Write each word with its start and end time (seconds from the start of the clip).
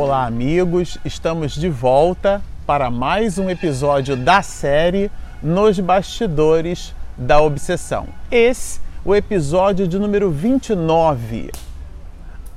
Olá, 0.00 0.26
amigos! 0.26 0.96
Estamos 1.04 1.54
de 1.54 1.68
volta 1.68 2.40
para 2.64 2.88
mais 2.88 3.36
um 3.36 3.50
episódio 3.50 4.16
da 4.16 4.42
série 4.42 5.10
Nos 5.42 5.80
Bastidores 5.80 6.94
da 7.16 7.42
Obsessão. 7.42 8.06
Esse, 8.30 8.80
o 9.04 9.12
episódio 9.12 9.88
de 9.88 9.98
número 9.98 10.30
29. 10.30 11.50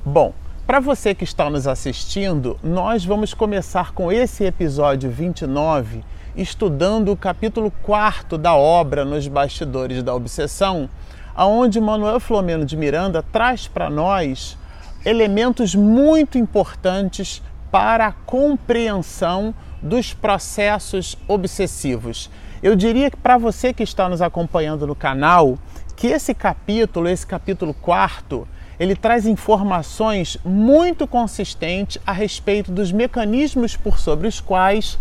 Bom, 0.04 0.32
para 0.64 0.78
você 0.78 1.16
que 1.16 1.24
está 1.24 1.50
nos 1.50 1.66
assistindo, 1.66 2.60
nós 2.62 3.04
vamos 3.04 3.34
começar 3.34 3.90
com 3.90 4.12
esse 4.12 4.44
episódio 4.44 5.10
29 5.10 6.04
estudando 6.36 7.10
o 7.10 7.16
capítulo 7.16 7.72
4 7.82 8.38
da 8.38 8.54
obra 8.54 9.04
Nos 9.04 9.26
Bastidores 9.26 10.00
da 10.04 10.14
Obsessão, 10.14 10.88
aonde 11.34 11.80
Manuel 11.80 12.20
Flomeno 12.20 12.64
de 12.64 12.76
Miranda 12.76 13.20
traz 13.20 13.66
para 13.66 13.90
nós 13.90 14.56
elementos 15.04 15.74
muito 15.74 16.38
importantes 16.38 17.42
para 17.70 18.06
a 18.08 18.12
compreensão 18.12 19.54
dos 19.82 20.14
processos 20.14 21.16
obsessivos. 21.26 22.30
Eu 22.62 22.76
diria 22.76 23.10
que 23.10 23.16
para 23.16 23.38
você 23.38 23.72
que 23.72 23.82
está 23.82 24.08
nos 24.08 24.22
acompanhando 24.22 24.86
no 24.86 24.94
canal, 24.94 25.58
que 25.96 26.06
esse 26.06 26.32
capítulo, 26.32 27.08
esse 27.08 27.26
capítulo 27.26 27.74
quarto, 27.74 28.46
ele 28.78 28.94
traz 28.94 29.26
informações 29.26 30.38
muito 30.44 31.06
consistentes 31.06 32.00
a 32.06 32.12
respeito 32.12 32.70
dos 32.70 32.92
mecanismos 32.92 33.76
por 33.76 33.98
sobre 33.98 34.28
os 34.28 34.40
quais 34.40 34.98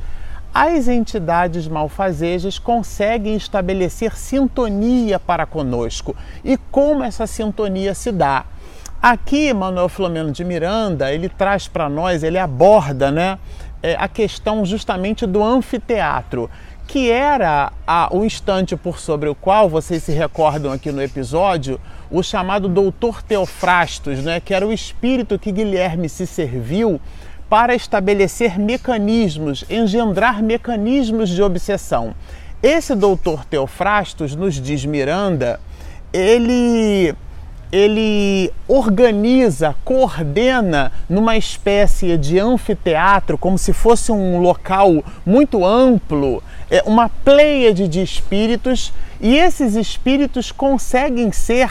as 0.54 0.88
entidades 0.88 1.68
malfazejas 1.68 2.60
conseguem 2.60 3.36
estabelecer 3.36 4.18
sintonia 4.18 5.20
para 5.20 5.46
conosco 5.46 6.15
e 6.43 6.58
como 6.58 7.04
essa 7.04 7.26
sintonia 7.26 7.93
se 7.96 8.12
dá. 8.12 8.46
Aqui, 9.02 9.52
Manuel 9.52 9.90
Filomeno 9.90 10.32
de 10.32 10.44
Miranda, 10.44 11.12
ele 11.12 11.27
traz 11.27 11.68
para 11.68 11.90
nós, 11.90 12.21
ele 12.21 12.38
aborda 12.38 13.10
né, 13.10 13.40
é, 13.82 13.96
a 13.98 14.08
questão 14.08 14.63
justamente 14.63 15.26
do 15.26 15.43
anfiteatro, 15.43 16.48
que 16.85 17.10
era 17.10 17.71
a, 17.88 18.16
o 18.16 18.24
instante 18.24 18.76
por 18.76 18.99
sobre 18.99 19.27
o 19.27 19.34
qual 19.34 19.68
vocês 19.68 20.04
se 20.04 20.12
recordam 20.12 20.71
aqui 20.71 20.91
no 20.91 21.02
episódio, 21.02 21.82
o 22.12 22.21
chamado 22.21 22.70
doutor 22.70 23.24
Teofrastos, 23.24 24.20
né, 24.20 24.40
que 24.40 24.54
era 24.54 24.68
o 24.68 24.71
espírito 24.71 25.40
que 25.40 25.52
Guilherme 25.52 26.08
se 26.08 26.27
serviu 26.27 27.02
para 27.49 27.74
estabelecer 27.74 28.60
mecanismos, 28.60 29.65
engendrar 29.68 30.43
mecanismos 30.43 31.27
de 31.30 31.41
obsessão. 31.41 32.13
Esse 32.62 32.93
doutor 32.93 33.46
Teofrastos, 33.46 34.36
nos 34.36 34.62
diz 34.62 34.86
Miranda, 34.86 35.60
ele 36.13 37.15
ele 37.72 38.52
organiza, 38.68 39.76
coordena 39.86 40.91
numa 41.10 41.38
espécie 41.38 42.18
de 42.18 42.38
anfiteatro, 42.38 43.38
como 43.38 43.58
se 43.58 43.72
fosse 43.72 44.12
um 44.12 44.40
local 44.40 45.04
muito 45.26 45.66
amplo, 45.66 46.44
é 46.70 46.84
uma 46.86 47.10
pleiade 47.10 47.88
de 47.88 48.02
espíritos, 48.02 48.92
e 49.20 49.38
esses 49.38 49.76
espíritos 49.76 50.52
conseguem 50.52 51.32
ser 51.32 51.70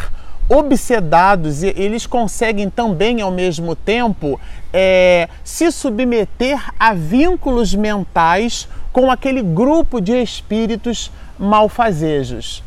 obsedados 0.49 1.63
e 1.63 1.69
eles 1.77 2.07
conseguem 2.07 2.69
também, 2.69 3.21
ao 3.21 3.31
mesmo 3.31 3.77
tempo, 3.77 4.41
é, 4.73 5.29
se 5.45 5.71
submeter 5.71 6.61
a 6.79 6.93
vínculos 6.93 7.73
mentais 7.75 8.67
com 8.93 9.11
aquele 9.11 9.43
grupo 9.43 10.01
de 10.01 10.21
espíritos 10.21 11.13
malfazejos. 11.39 12.65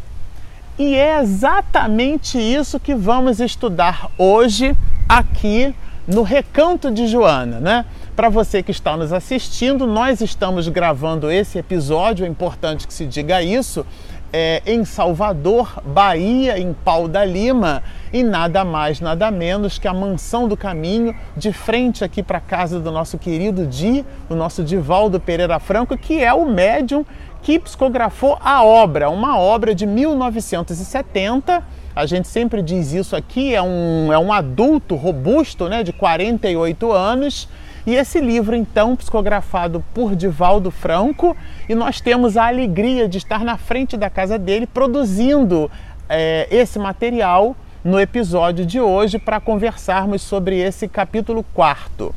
E 0.78 0.96
é 0.96 1.20
exatamente 1.22 2.40
isso 2.40 2.80
que 2.80 2.96
vamos 2.96 3.40
estudar 3.40 4.10
hoje 4.18 4.76
aqui 5.08 5.74
no 6.08 6.24
Recanto 6.24 6.90
de 6.90 7.06
Joana, 7.06 7.60
né? 7.60 7.86
Para 8.16 8.28
você 8.28 8.64
que 8.64 8.72
está 8.72 8.98
nos 8.98 9.14
assistindo, 9.14 9.86
nós 9.86 10.20
estamos 10.20 10.68
gravando 10.68 11.30
esse 11.30 11.60
episódio, 11.60 12.26
é 12.26 12.28
importante 12.28 12.88
que 12.88 12.94
se 12.94 13.06
diga 13.06 13.42
isso, 13.44 13.86
é, 14.32 14.64
em 14.66 14.84
Salvador, 14.84 15.80
Bahia, 15.86 16.58
em 16.58 16.74
Pau 16.74 17.08
da 17.08 17.24
Lima, 17.24 17.84
e 18.12 18.24
nada 18.24 18.66
mais, 18.66 19.00
nada 19.00 19.30
menos 19.30 19.78
que 19.78 19.88
a 19.88 19.94
Mansão 19.94 20.48
do 20.48 20.58
Caminho, 20.58 21.16
de 21.38 21.54
frente 21.54 22.04
aqui 22.04 22.24
para 22.24 22.40
a 22.40 22.42
casa 22.42 22.80
do 22.80 22.92
nosso 22.92 23.20
querido 23.20 23.68
Di, 23.68 24.04
o 24.28 24.34
nosso 24.34 24.64
Divaldo 24.64 25.20
Pereira 25.20 25.60
Franco, 25.60 25.96
que 25.96 26.20
é 26.20 26.34
o 26.34 26.48
médium 26.48 27.06
que 27.44 27.60
psicografou 27.60 28.38
a 28.42 28.64
obra, 28.64 29.10
uma 29.10 29.38
obra 29.38 29.76
de 29.76 29.86
1970. 29.86 31.62
A 31.96 32.06
gente 32.06 32.28
sempre 32.28 32.62
diz 32.62 32.94
isso 32.94 33.16
aqui, 33.16 33.54
é 33.54 33.62
um, 33.62 34.12
é 34.12 34.18
um 34.18 34.32
adulto 34.32 34.96
robusto, 34.96 35.68
né, 35.68 35.84
de 35.84 35.92
48 35.94 36.92
anos. 36.92 37.48
E 37.86 37.96
esse 37.96 38.22
livro, 38.22 38.56
então, 38.56 38.96
psicografado 38.96 39.84
por 39.94 40.16
Divaldo 40.16 40.72
Franco, 40.72 41.36
e 41.68 41.76
nós 41.76 42.00
temos 42.00 42.38
a 42.38 42.48
alegria 42.48 43.10
de 43.10 43.18
estar 43.18 43.44
na 43.44 43.58
frente 43.58 43.98
da 43.98 44.10
casa 44.10 44.40
dele 44.40 44.66
produzindo 44.66 45.70
é, 46.08 46.48
esse 46.50 46.80
material 46.80 47.56
no 47.84 48.00
episódio 48.00 48.66
de 48.66 48.80
hoje 48.80 49.20
para 49.20 49.42
conversarmos 49.42 50.22
sobre 50.22 50.58
esse 50.58 50.88
capítulo 50.88 51.46
quarto. 51.54 52.16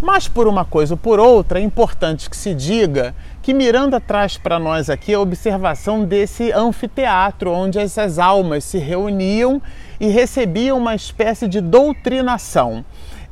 Mas 0.00 0.28
por 0.28 0.46
uma 0.46 0.64
coisa 0.64 0.94
ou 0.94 0.98
por 0.98 1.18
outra, 1.18 1.58
é 1.58 1.62
importante 1.62 2.28
que 2.28 2.36
se 2.36 2.54
diga 2.54 3.14
que 3.42 3.54
Miranda 3.54 4.00
traz 4.00 4.36
para 4.36 4.58
nós 4.58 4.90
aqui 4.90 5.14
a 5.14 5.20
observação 5.20 6.04
desse 6.04 6.52
anfiteatro 6.52 7.50
onde 7.50 7.78
essas 7.78 8.18
almas 8.18 8.64
se 8.64 8.78
reuniam 8.78 9.62
e 9.98 10.08
recebiam 10.08 10.76
uma 10.76 10.94
espécie 10.94 11.48
de 11.48 11.60
doutrinação. 11.60 12.84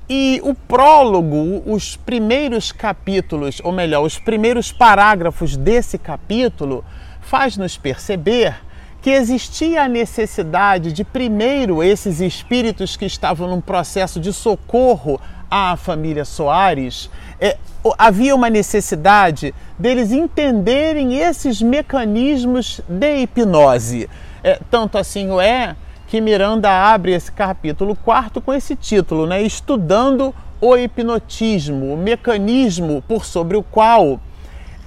E 0.09 0.41
o 0.45 0.55
prólogo, 0.55 1.63
os 1.67 1.97
primeiros 1.97 2.73
capítulos, 2.73 3.61
ou 3.65 3.73
melhor, 3.73 4.05
os 4.05 4.19
primeiros 4.19 4.71
parágrafos 4.71 5.57
desse 5.57 5.99
capítulo, 5.99 6.85
faz-nos 7.21 7.77
perceber 7.77 8.55
que 9.03 9.11
existia 9.11 9.83
a 9.83 9.89
necessidade 9.89 10.93
de, 10.93 11.05
primeiro, 11.05 11.83
esses 11.83 12.21
espíritos 12.21 12.97
que 12.97 13.05
estavam 13.05 13.49
num 13.49 13.61
processo 13.61 14.19
de 14.19 14.33
socorro 14.33 15.21
à 15.55 15.77
família 15.77 16.25
Soares, 16.25 17.09
é, 17.41 17.57
havia 17.97 18.35
uma 18.35 18.51
necessidade 18.51 19.55
deles 19.79 20.11
entenderem 20.11 21.17
esses 21.21 21.63
mecanismos 21.63 22.81
de 22.89 23.19
hipnose. 23.19 24.11
É, 24.43 24.59
tanto 24.69 24.99
assim 24.99 25.31
o 25.31 25.41
é 25.41 25.77
que 26.09 26.21
Miranda 26.21 26.69
abre 26.69 27.13
esse 27.13 27.31
capítulo 27.31 27.95
quarto 27.95 28.41
com 28.41 28.53
esse 28.53 28.75
título, 28.75 29.27
né? 29.29 29.43
Estudando 29.43 30.35
o 30.61 30.77
hipnotismo, 30.77 31.95
o 31.95 31.97
mecanismo 31.97 33.01
por 33.07 33.25
sobre 33.25 33.57
o 33.57 33.63
qual 33.63 34.19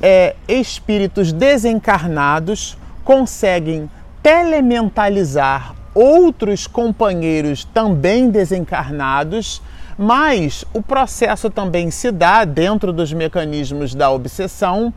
é, 0.02 0.36
espíritos 0.50 1.32
desencarnados 1.32 2.78
conseguem 3.06 3.90
telementalizar 4.22 5.74
outros 5.96 6.68
companheiros 6.68 7.64
também 7.64 8.30
desencarnados 8.30 9.62
mas 9.98 10.64
o 10.74 10.82
processo 10.82 11.50
também 11.50 11.90
se 11.90 12.12
dá 12.12 12.46
dentro 12.46 12.94
dos 12.94 13.12
mecanismos 13.12 13.96
da 13.96 14.12
obsessão 14.12 14.94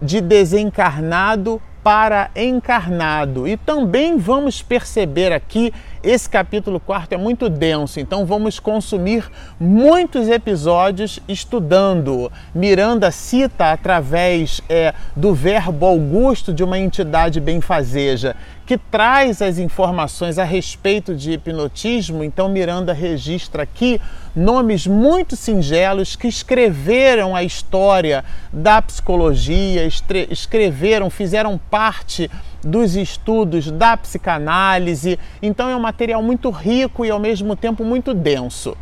de 0.00 0.20
desencarnado 0.20 1.60
para 1.84 2.30
encarnado. 2.34 3.46
E 3.46 3.58
também 3.58 4.16
vamos 4.16 4.62
perceber 4.62 5.32
aqui, 5.32 5.70
esse 6.02 6.28
capítulo 6.28 6.80
4 6.80 7.14
é 7.14 7.18
muito 7.18 7.50
denso, 7.50 8.00
então 8.00 8.24
vamos 8.24 8.58
consumir 8.58 9.30
muitos 9.60 10.28
episódios 10.28 11.20
estudando. 11.28 12.32
Miranda 12.54 13.10
cita 13.10 13.70
através 13.70 14.62
é, 14.66 14.94
do 15.14 15.34
verbo 15.34 15.84
augusto 15.84 16.54
de 16.54 16.64
uma 16.64 16.78
entidade 16.78 17.38
benfazeja 17.38 18.34
que 18.66 18.78
traz 18.78 19.42
as 19.42 19.58
informações 19.58 20.38
a 20.38 20.44
respeito 20.44 21.14
de 21.14 21.32
hipnotismo. 21.32 22.24
Então, 22.24 22.48
Miranda 22.48 22.92
registra 22.92 23.62
aqui 23.62 24.00
nomes 24.34 24.86
muito 24.86 25.36
singelos 25.36 26.16
que 26.16 26.26
escreveram 26.26 27.36
a 27.36 27.42
história 27.42 28.24
da 28.52 28.80
psicologia, 28.80 29.86
escreveram, 30.30 31.10
fizeram 31.10 31.58
parte 31.58 32.30
dos 32.62 32.96
estudos 32.96 33.70
da 33.70 33.96
psicanálise. 33.96 35.18
Então, 35.42 35.68
é 35.68 35.76
um 35.76 35.80
material 35.80 36.22
muito 36.22 36.50
rico 36.50 37.04
e 37.04 37.10
ao 37.10 37.20
mesmo 37.20 37.54
tempo 37.54 37.84
muito 37.84 38.14
denso. 38.14 38.76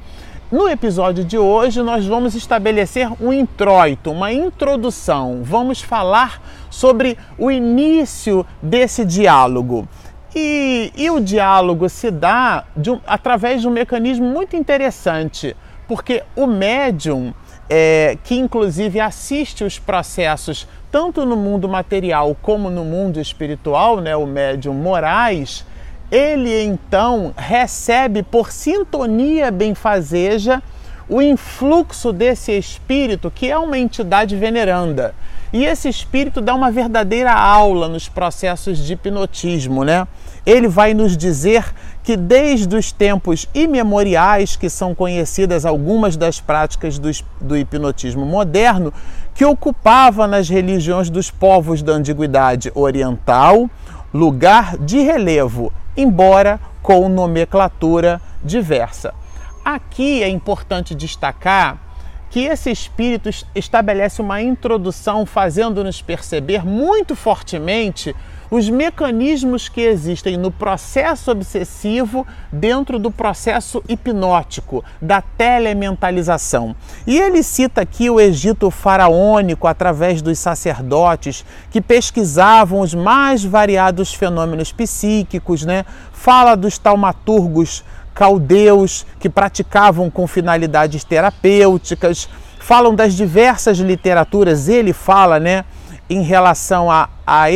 No 0.53 0.69
episódio 0.69 1.25
de 1.25 1.39
hoje, 1.39 1.81
nós 1.81 2.05
vamos 2.05 2.35
estabelecer 2.35 3.09
um 3.19 3.33
introito, 3.33 4.11
uma 4.11 4.31
introdução. 4.35 5.41
Vamos 5.43 5.81
falar 5.81 6.43
sobre 6.69 7.17
o 7.39 7.51
início 7.51 8.45
desse 8.61 9.03
diálogo. 9.03 9.89
E, 10.37 10.93
e 10.95 11.09
o 11.09 11.21
diálogo 11.21 11.89
se 11.89 12.11
dá 12.11 12.67
de, 12.77 12.91
através 13.07 13.63
de 13.63 13.69
um 13.69 13.71
mecanismo 13.71 14.27
muito 14.27 14.55
interessante, 14.55 15.57
porque 15.89 16.23
o 16.37 16.47
médium, 16.47 17.33
é, 17.71 18.19
que 18.23 18.35
inclusive 18.35 19.01
assiste 19.01 19.65
os 19.65 19.79
processos 19.79 20.69
tanto 20.91 21.25
no 21.25 21.35
mundo 21.35 21.67
material 21.67 22.37
como 22.43 22.69
no 22.69 22.85
mundo 22.85 23.19
espiritual, 23.19 24.03
né, 24.03 24.15
o 24.15 24.27
médium 24.27 24.75
Moraes, 24.75 25.65
ele 26.13 26.63
então 26.63 27.33
recebe 27.35 28.23
por 28.23 28.53
sintonia 28.53 29.51
benfazeja 29.51 30.63
o 31.09 31.23
influxo 31.23 32.13
desse 32.13 32.53
espírito, 32.53 33.31
que 33.31 33.51
é 33.51 33.57
uma 33.57 33.79
entidade 33.79 34.37
veneranda. 34.37 35.15
E 35.55 35.65
esse 35.65 35.89
espírito 35.89 36.43
dá 36.43 36.55
uma 36.55 36.71
verdadeira 36.71 37.33
aula 37.33 37.89
nos 37.89 38.11
processos 38.11 38.79
de 38.79 38.93
hipnotismo, 38.93 39.85
né? 39.85 40.07
Ele 40.45 40.69
vai 40.69 40.93
nos 40.93 41.17
dizer 41.17 41.73
que 42.03 42.17
desde 42.17 42.77
os 42.77 42.93
tempos 42.93 43.49
imemoriais, 43.55 44.55
que 44.55 44.69
são 44.69 44.95
conhecidas 44.95 45.65
algumas 45.65 46.17
das 46.17 46.41
práticas 46.41 46.99
do, 46.99 47.11
do 47.41 47.57
hipnotismo 47.57 48.27
moderno, 48.27 48.93
que 49.35 49.45
ocupava 49.45 50.27
nas 50.27 50.49
religiões 50.49 51.09
dos 51.09 51.31
povos 51.31 51.83
da 51.83 51.93
antiguidade 51.93 52.71
oriental 52.75 53.71
lugar 54.13 54.77
de 54.77 54.99
relevo, 55.01 55.73
embora 55.97 56.61
com 56.83 57.09
nomenclatura 57.09 58.21
diversa. 58.43 59.15
Aqui 59.65 60.23
é 60.23 60.29
importante 60.29 60.95
destacar 60.95 61.79
que 62.29 62.41
esse 62.41 62.71
espírito 62.71 63.29
estabelece 63.55 64.23
uma 64.23 64.41
introdução 64.41 65.27
fazendo-nos 65.27 66.01
perceber 66.01 66.65
muito 66.65 67.15
fortemente 67.15 68.17
os 68.53 68.69
mecanismos 68.69 69.67
que 69.67 69.81
existem 69.81 70.37
no 70.37 70.51
processo 70.51 71.31
obsessivo 71.31 72.27
dentro 72.53 72.99
do 72.99 73.11
processo 73.11 73.83
hipnótico, 73.89 74.85
da 75.01 75.23
telementalização. 75.23 76.77
E 77.07 77.19
ele 77.19 77.43
cita 77.43 77.81
aqui 77.81 78.11
o 78.11 78.21
Egito 78.21 78.71
faraônico 78.71 79.67
através 79.67 80.21
dos 80.21 80.39
sacerdotes 80.39 81.47
que 81.71 81.81
pesquisavam 81.81 82.81
os 82.81 82.93
mais 82.93 83.43
variados 83.43 84.13
fenômenos 84.13 84.71
psíquicos, 84.71 85.65
né? 85.65 85.87
Fala 86.13 86.55
dos 86.55 86.77
taumaturgos 86.77 87.83
caldeus 88.15 89.07
que 89.19 89.31
praticavam 89.31 90.11
com 90.11 90.27
finalidades 90.27 91.05
terapêuticas, 91.05 92.29
falam 92.61 92.95
das 92.95 93.15
diversas 93.15 93.79
literaturas, 93.79 94.69
ele 94.69 94.93
fala, 94.93 95.41
né? 95.41 95.65
Em 96.13 96.23
relação 96.23 96.91
à, 96.91 97.09
à 97.27 97.47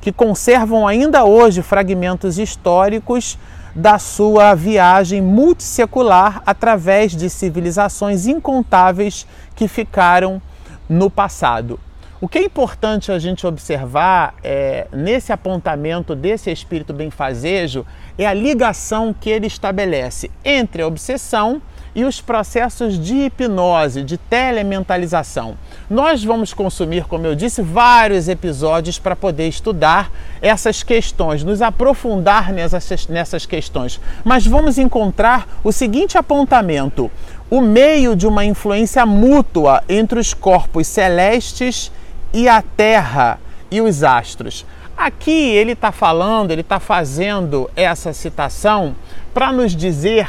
que 0.00 0.10
conservam 0.10 0.88
ainda 0.88 1.24
hoje 1.24 1.60
fragmentos 1.60 2.38
históricos 2.38 3.38
da 3.74 3.98
sua 3.98 4.54
viagem 4.54 5.20
multissecular 5.20 6.42
através 6.46 7.14
de 7.14 7.28
civilizações 7.28 8.26
incontáveis 8.26 9.26
que 9.54 9.68
ficaram 9.68 10.40
no 10.88 11.10
passado. 11.10 11.78
O 12.22 12.28
que 12.28 12.38
é 12.38 12.44
importante 12.44 13.12
a 13.12 13.18
gente 13.18 13.46
observar 13.46 14.34
é, 14.42 14.86
nesse 14.92 15.32
apontamento 15.32 16.14
desse 16.14 16.50
espírito 16.50 16.92
benfazejo 16.92 17.86
é 18.18 18.26
a 18.26 18.34
ligação 18.34 19.14
que 19.18 19.30
ele 19.30 19.46
estabelece 19.46 20.30
entre 20.44 20.82
a 20.82 20.86
obsessão 20.86 21.62
e 21.94 22.04
os 22.04 22.20
processos 22.20 22.98
de 22.98 23.14
hipnose, 23.14 24.02
de 24.02 24.16
telementalização. 24.16 25.56
Nós 25.88 26.22
vamos 26.22 26.52
consumir, 26.52 27.04
como 27.04 27.26
eu 27.26 27.34
disse, 27.34 27.62
vários 27.62 28.28
episódios 28.28 28.98
para 28.98 29.16
poder 29.16 29.48
estudar 29.48 30.10
essas 30.40 30.82
questões, 30.82 31.42
nos 31.42 31.60
aprofundar 31.60 32.52
nessas, 32.52 33.06
nessas 33.08 33.46
questões. 33.46 34.00
Mas 34.24 34.46
vamos 34.46 34.78
encontrar 34.78 35.48
o 35.64 35.72
seguinte 35.72 36.16
apontamento: 36.16 37.10
o 37.50 37.60
meio 37.60 38.14
de 38.14 38.26
uma 38.26 38.44
influência 38.44 39.04
mútua 39.04 39.82
entre 39.88 40.20
os 40.20 40.32
corpos 40.32 40.86
celestes 40.86 41.90
e 42.32 42.48
a 42.48 42.62
Terra 42.62 43.38
e 43.70 43.80
os 43.80 44.02
astros. 44.02 44.64
Aqui 44.96 45.30
ele 45.30 45.72
está 45.72 45.90
falando, 45.90 46.50
ele 46.50 46.60
está 46.60 46.78
fazendo 46.78 47.70
essa 47.74 48.12
citação 48.12 48.94
para 49.32 49.50
nos 49.50 49.74
dizer 49.74 50.28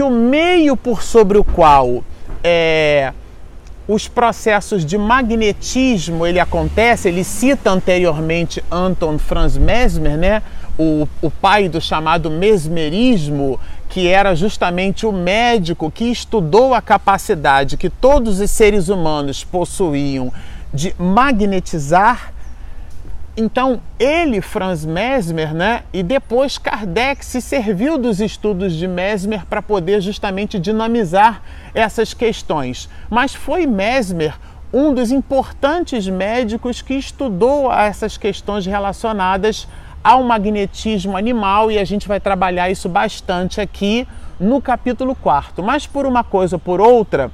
que 0.00 0.02
o 0.02 0.08
meio 0.08 0.78
por 0.78 1.02
sobre 1.02 1.36
o 1.36 1.44
qual 1.44 2.02
é, 2.42 3.12
os 3.86 4.08
processos 4.08 4.82
de 4.82 4.96
magnetismo 4.96 6.26
ele 6.26 6.40
acontece, 6.40 7.08
ele 7.08 7.22
cita 7.22 7.70
anteriormente 7.70 8.64
Anton 8.70 9.18
Franz 9.18 9.58
Mesmer, 9.58 10.16
né? 10.16 10.42
O, 10.78 11.06
o 11.20 11.30
pai 11.30 11.68
do 11.68 11.82
chamado 11.82 12.30
mesmerismo, 12.30 13.60
que 13.90 14.08
era 14.08 14.34
justamente 14.34 15.04
o 15.04 15.12
médico 15.12 15.90
que 15.90 16.04
estudou 16.04 16.72
a 16.72 16.80
capacidade 16.80 17.76
que 17.76 17.90
todos 17.90 18.40
os 18.40 18.50
seres 18.50 18.88
humanos 18.88 19.44
possuíam 19.44 20.32
de 20.72 20.94
magnetizar 20.98 22.32
então, 23.36 23.80
ele, 23.98 24.40
Franz 24.40 24.84
Mesmer, 24.84 25.54
né, 25.54 25.82
e 25.92 26.02
depois 26.02 26.58
Kardec 26.58 27.24
se 27.24 27.40
serviu 27.40 27.96
dos 27.96 28.20
estudos 28.20 28.74
de 28.74 28.88
Mesmer 28.88 29.46
para 29.46 29.62
poder 29.62 30.00
justamente 30.00 30.58
dinamizar 30.58 31.42
essas 31.72 32.12
questões. 32.12 32.88
Mas 33.08 33.34
foi 33.34 33.66
Mesmer 33.66 34.34
um 34.72 34.92
dos 34.92 35.10
importantes 35.10 36.08
médicos 36.08 36.82
que 36.82 36.94
estudou 36.94 37.72
essas 37.72 38.16
questões 38.16 38.66
relacionadas 38.66 39.66
ao 40.02 40.22
magnetismo 40.22 41.16
animal 41.16 41.70
e 41.70 41.78
a 41.78 41.84
gente 41.84 42.08
vai 42.08 42.20
trabalhar 42.20 42.70
isso 42.70 42.88
bastante 42.88 43.60
aqui 43.60 44.06
no 44.38 44.60
capítulo 44.60 45.14
4. 45.14 45.62
Mas 45.62 45.86
por 45.86 46.06
uma 46.06 46.24
coisa 46.24 46.56
ou 46.56 46.60
por 46.60 46.80
outra, 46.80 47.30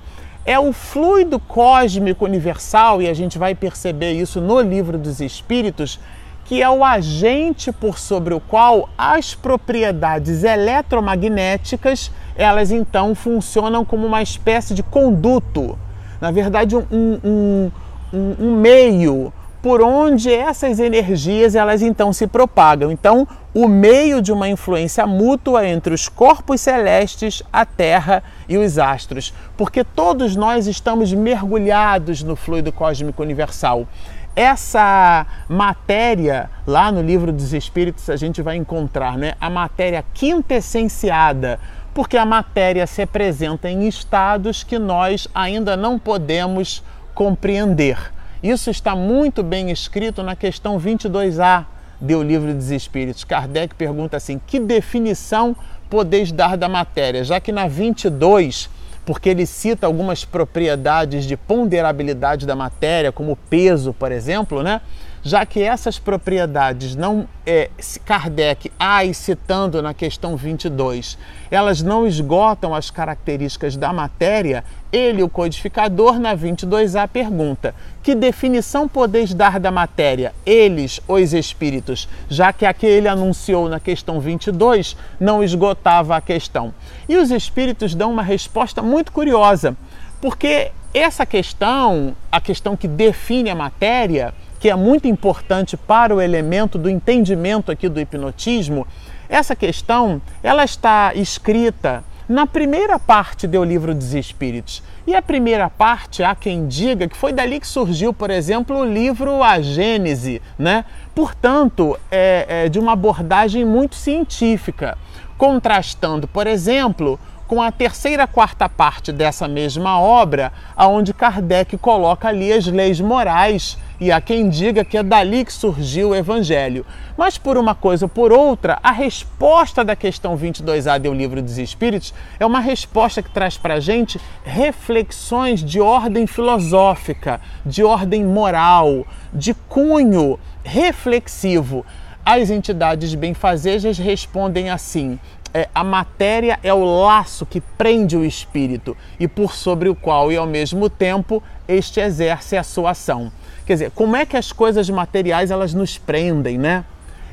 é 0.46 0.58
o 0.58 0.72
fluido 0.72 1.40
cósmico 1.40 2.24
universal, 2.24 3.02
e 3.02 3.08
a 3.08 3.14
gente 3.14 3.36
vai 3.36 3.54
perceber 3.54 4.12
isso 4.12 4.40
no 4.40 4.60
livro 4.60 4.96
dos 4.96 5.20
Espíritos, 5.20 5.98
que 6.44 6.62
é 6.62 6.70
o 6.70 6.84
agente 6.84 7.72
por 7.72 7.98
sobre 7.98 8.32
o 8.32 8.38
qual 8.38 8.88
as 8.96 9.34
propriedades 9.34 10.44
eletromagnéticas 10.44 12.12
elas 12.36 12.70
então 12.70 13.14
funcionam 13.16 13.84
como 13.84 14.06
uma 14.06 14.22
espécie 14.22 14.72
de 14.72 14.82
conduto, 14.84 15.76
na 16.20 16.30
verdade 16.30 16.76
um, 16.76 16.86
um, 16.92 17.70
um, 18.12 18.36
um 18.38 18.60
meio 18.60 19.32
por 19.66 19.82
onde 19.82 20.32
essas 20.32 20.78
energias 20.78 21.56
elas 21.56 21.82
então 21.82 22.12
se 22.12 22.28
propagam. 22.28 22.92
Então, 22.92 23.26
o 23.52 23.66
meio 23.66 24.22
de 24.22 24.30
uma 24.30 24.48
influência 24.48 25.04
mútua 25.08 25.66
entre 25.66 25.92
os 25.92 26.08
corpos 26.08 26.60
celestes, 26.60 27.42
a 27.52 27.66
Terra 27.66 28.22
e 28.48 28.56
os 28.56 28.78
astros, 28.78 29.34
porque 29.56 29.82
todos 29.82 30.36
nós 30.36 30.68
estamos 30.68 31.12
mergulhados 31.12 32.22
no 32.22 32.36
fluido 32.36 32.70
cósmico 32.70 33.20
universal. 33.24 33.88
Essa 34.36 35.26
matéria, 35.48 36.48
lá 36.64 36.92
no 36.92 37.02
livro 37.02 37.32
dos 37.32 37.52
Espíritos, 37.52 38.08
a 38.08 38.14
gente 38.14 38.40
vai 38.42 38.54
encontrar 38.54 39.18
né, 39.18 39.34
a 39.40 39.50
matéria 39.50 40.04
quintessenciada, 40.14 41.58
porque 41.92 42.16
a 42.16 42.24
matéria 42.24 42.86
se 42.86 43.02
apresenta 43.02 43.68
em 43.68 43.88
estados 43.88 44.62
que 44.62 44.78
nós 44.78 45.26
ainda 45.34 45.76
não 45.76 45.98
podemos 45.98 46.84
compreender. 47.12 48.14
Isso 48.46 48.70
está 48.70 48.94
muito 48.94 49.42
bem 49.42 49.72
escrito 49.72 50.22
na 50.22 50.36
questão 50.36 50.78
22A 50.78 51.66
do 52.00 52.22
Livro 52.22 52.54
dos 52.54 52.70
Espíritos. 52.70 53.24
Kardec 53.24 53.74
pergunta 53.74 54.16
assim: 54.16 54.40
que 54.46 54.60
definição 54.60 55.56
podeis 55.90 56.30
dar 56.30 56.56
da 56.56 56.68
matéria? 56.68 57.24
Já 57.24 57.40
que 57.40 57.50
na 57.50 57.66
22, 57.66 58.70
porque 59.04 59.30
ele 59.30 59.46
cita 59.46 59.84
algumas 59.84 60.24
propriedades 60.24 61.24
de 61.24 61.36
ponderabilidade 61.36 62.46
da 62.46 62.54
matéria, 62.54 63.10
como 63.10 63.34
peso, 63.34 63.92
por 63.92 64.12
exemplo, 64.12 64.62
né? 64.62 64.80
já 65.26 65.44
que 65.44 65.60
essas 65.60 65.98
propriedades 65.98 66.94
não, 66.94 67.26
é, 67.44 67.68
Kardec, 68.04 68.70
ai 68.78 69.12
citando 69.12 69.82
na 69.82 69.92
questão 69.92 70.36
22, 70.36 71.18
elas 71.50 71.82
não 71.82 72.06
esgotam 72.06 72.72
as 72.72 72.92
características 72.92 73.76
da 73.76 73.92
matéria, 73.92 74.62
ele, 74.96 75.22
o 75.22 75.28
codificador, 75.28 76.18
na 76.18 76.36
22A 76.36 77.06
pergunta: 77.06 77.74
que 78.02 78.14
definição 78.14 78.88
podeis 78.88 79.34
dar 79.34 79.60
da 79.60 79.70
matéria, 79.70 80.32
eles, 80.44 81.00
os 81.06 81.34
espíritos, 81.34 82.08
já 82.28 82.52
que 82.52 82.64
a 82.64 82.72
que 82.72 82.86
ele 82.86 83.06
anunciou 83.06 83.68
na 83.68 83.78
questão 83.78 84.18
22 84.18 84.96
não 85.20 85.42
esgotava 85.42 86.16
a 86.16 86.20
questão? 86.20 86.72
E 87.08 87.16
os 87.16 87.30
espíritos 87.30 87.94
dão 87.94 88.10
uma 88.10 88.22
resposta 88.22 88.82
muito 88.82 89.12
curiosa, 89.12 89.76
porque 90.20 90.72
essa 90.94 91.26
questão, 91.26 92.16
a 92.32 92.40
questão 92.40 92.76
que 92.76 92.88
define 92.88 93.50
a 93.50 93.54
matéria, 93.54 94.32
que 94.58 94.70
é 94.70 94.74
muito 94.74 95.06
importante 95.06 95.76
para 95.76 96.14
o 96.14 96.20
elemento 96.20 96.78
do 96.78 96.88
entendimento 96.88 97.70
aqui 97.70 97.88
do 97.88 98.00
hipnotismo, 98.00 98.86
essa 99.28 99.54
questão 99.54 100.22
ela 100.42 100.64
está 100.64 101.12
escrita 101.14 102.02
na 102.28 102.46
primeira 102.46 102.98
parte 102.98 103.46
do 103.46 103.62
livro 103.62 103.94
dos 103.94 104.12
Espíritos. 104.14 104.82
E 105.06 105.14
a 105.14 105.22
primeira 105.22 105.70
parte, 105.70 106.22
há 106.22 106.34
quem 106.34 106.66
diga 106.66 107.08
que 107.08 107.16
foi 107.16 107.32
dali 107.32 107.60
que 107.60 107.66
surgiu, 107.66 108.12
por 108.12 108.30
exemplo, 108.30 108.78
o 108.78 108.84
livro 108.84 109.42
A 109.42 109.60
Gênese, 109.60 110.42
né? 110.58 110.84
Portanto, 111.14 111.96
é, 112.10 112.64
é 112.64 112.68
de 112.68 112.78
uma 112.78 112.92
abordagem 112.92 113.64
muito 113.64 113.94
científica, 113.94 114.98
contrastando, 115.38 116.26
por 116.26 116.46
exemplo, 116.46 117.18
com 117.46 117.62
a 117.62 117.70
terceira 117.70 118.26
quarta 118.26 118.68
parte 118.68 119.12
dessa 119.12 119.46
mesma 119.46 120.00
obra, 120.00 120.52
aonde 120.76 121.14
Kardec 121.14 121.76
coloca 121.78 122.28
ali 122.28 122.52
as 122.52 122.66
leis 122.66 123.00
morais 123.00 123.78
e 124.00 124.12
há 124.12 124.20
quem 124.20 124.48
diga 124.48 124.84
que 124.84 124.98
é 124.98 125.02
dali 125.02 125.44
que 125.44 125.52
surgiu 125.52 126.10
o 126.10 126.14
evangelho. 126.14 126.84
Mas 127.16 127.38
por 127.38 127.56
uma 127.56 127.74
coisa 127.74 128.04
ou 128.04 128.08
por 128.08 128.32
outra, 128.32 128.78
a 128.82 128.90
resposta 128.90 129.84
da 129.84 129.96
questão 129.96 130.36
22A 130.36 130.98
do 130.98 131.14
Livro 131.14 131.40
dos 131.40 131.56
Espíritos 131.56 132.12
é 132.38 132.44
uma 132.44 132.60
resposta 132.60 133.22
que 133.22 133.30
traz 133.30 133.56
para 133.56 133.74
a 133.74 133.80
gente 133.80 134.20
reflexões 134.44 135.64
de 135.64 135.80
ordem 135.80 136.26
filosófica, 136.26 137.40
de 137.64 137.82
ordem 137.82 138.24
moral, 138.24 139.06
de 139.32 139.54
cunho 139.54 140.38
reflexivo. 140.62 141.86
As 142.28 142.50
entidades 142.50 143.14
benfazejas 143.14 143.98
respondem 143.98 144.68
assim: 144.68 145.16
é, 145.54 145.68
a 145.72 145.84
matéria 145.84 146.58
é 146.60 146.74
o 146.74 146.84
laço 146.84 147.46
que 147.46 147.60
prende 147.60 148.16
o 148.16 148.24
espírito 148.24 148.96
e 149.20 149.28
por 149.28 149.54
sobre 149.54 149.88
o 149.88 149.94
qual 149.94 150.32
e 150.32 150.36
ao 150.36 150.44
mesmo 150.44 150.90
tempo 150.90 151.40
este 151.68 152.00
exerce 152.00 152.56
a 152.56 152.64
sua 152.64 152.90
ação. 152.90 153.30
Quer 153.64 153.74
dizer, 153.74 153.90
como 153.92 154.16
é 154.16 154.26
que 154.26 154.36
as 154.36 154.50
coisas 154.50 154.90
materiais 154.90 155.52
elas 155.52 155.72
nos 155.72 155.98
prendem, 155.98 156.58
né? 156.58 156.84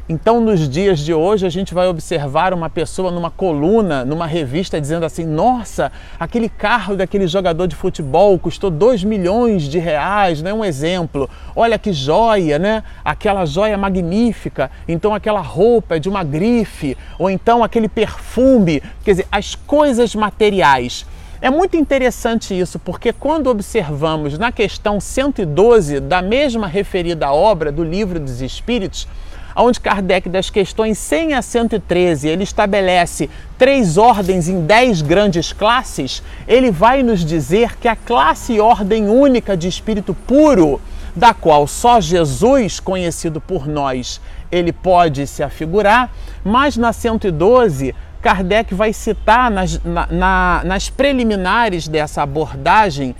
Então, 0.10 0.42
nos 0.42 0.68
dias 0.68 1.00
de 1.00 1.14
hoje, 1.14 1.46
a 1.46 1.50
gente 1.50 1.74
vai 1.74 1.88
observar 1.88 2.54
uma 2.54 2.70
pessoa 2.70 3.10
numa 3.10 3.32
coluna, 3.32 4.04
numa 4.04 4.28
revista, 4.28 4.80
dizendo 4.80 5.06
assim: 5.06 5.24
nossa, 5.24 5.94
aquele 6.20 6.50
carro 6.50 6.98
daquele 6.98 7.26
jogador 7.26 7.68
de 7.68 7.76
futebol 7.76 8.38
custou 8.38 8.70
2 8.70 9.06
milhões 9.06 9.64
de 9.64 9.80
reais, 9.80 10.42
né? 10.42 10.54
Um 10.54 10.66
exemplo. 10.66 11.30
Olha 11.56 11.80
que 11.80 11.94
joia, 11.94 12.60
né? 12.60 12.84
Aquela 13.04 13.46
joia 13.46 13.78
magnífica. 13.78 14.70
Então, 14.90 15.16
aquela 15.16 15.40
roupa 15.40 15.96
é 15.96 16.00
de 16.00 16.10
uma 16.10 16.22
grife. 16.22 16.98
Ou 17.18 17.30
então, 17.30 17.64
aquele 17.64 17.88
perfume. 17.88 18.84
Quer 19.06 19.12
dizer, 19.12 19.28
as 19.32 19.56
coisas 19.56 20.14
materiais. 20.14 21.06
É 21.40 21.50
muito 21.50 21.78
interessante 21.78 22.58
isso, 22.58 22.78
porque 22.78 23.12
quando 23.14 23.48
observamos 23.48 24.38
na 24.38 24.52
questão 24.52 25.00
112 25.00 26.02
da 26.02 26.22
mesma 26.22 26.68
referida 26.68 27.32
obra 27.32 27.72
do 27.72 27.84
Livro 27.84 28.18
dos 28.18 28.42
Espíritos, 28.42 29.08
onde 29.56 29.80
Kardec, 29.80 30.30
das 30.30 30.50
questões 30.50 30.98
100 30.98 31.34
a 31.34 31.42
113, 31.42 32.28
ele 32.28 32.44
estabelece 32.44 33.30
três 33.58 33.98
ordens 33.98 34.48
em 34.50 34.66
dez 34.66 35.02
grandes 35.02 35.54
classes, 35.54 36.24
ele 36.48 36.72
vai 36.72 37.04
nos 37.04 37.24
dizer 37.24 37.78
que 37.78 37.88
a 37.88 37.96
classe 37.96 38.54
e 38.54 38.60
ordem 38.60 39.08
única 39.08 39.56
de 39.56 39.68
espírito 39.68 40.14
puro, 40.14 40.82
da 41.16 41.34
qual 41.34 41.68
só 41.68 42.02
Jesus, 42.02 42.80
conhecido 42.80 43.40
por 43.40 43.68
nós, 43.68 44.20
ele 44.52 44.72
pode 44.72 45.28
se 45.28 45.44
afigurar, 45.44 46.12
mas 46.44 46.76
na 46.76 46.92
112 46.92 47.94
Kardec 48.22 48.74
vai 48.74 48.94
citar 48.94 49.52
nas, 49.52 49.84
na, 49.84 50.08
na, 50.08 50.62
nas 50.64 50.90
preliminares 50.90 51.88
dessa 51.88 52.24
abordagem 52.24 53.14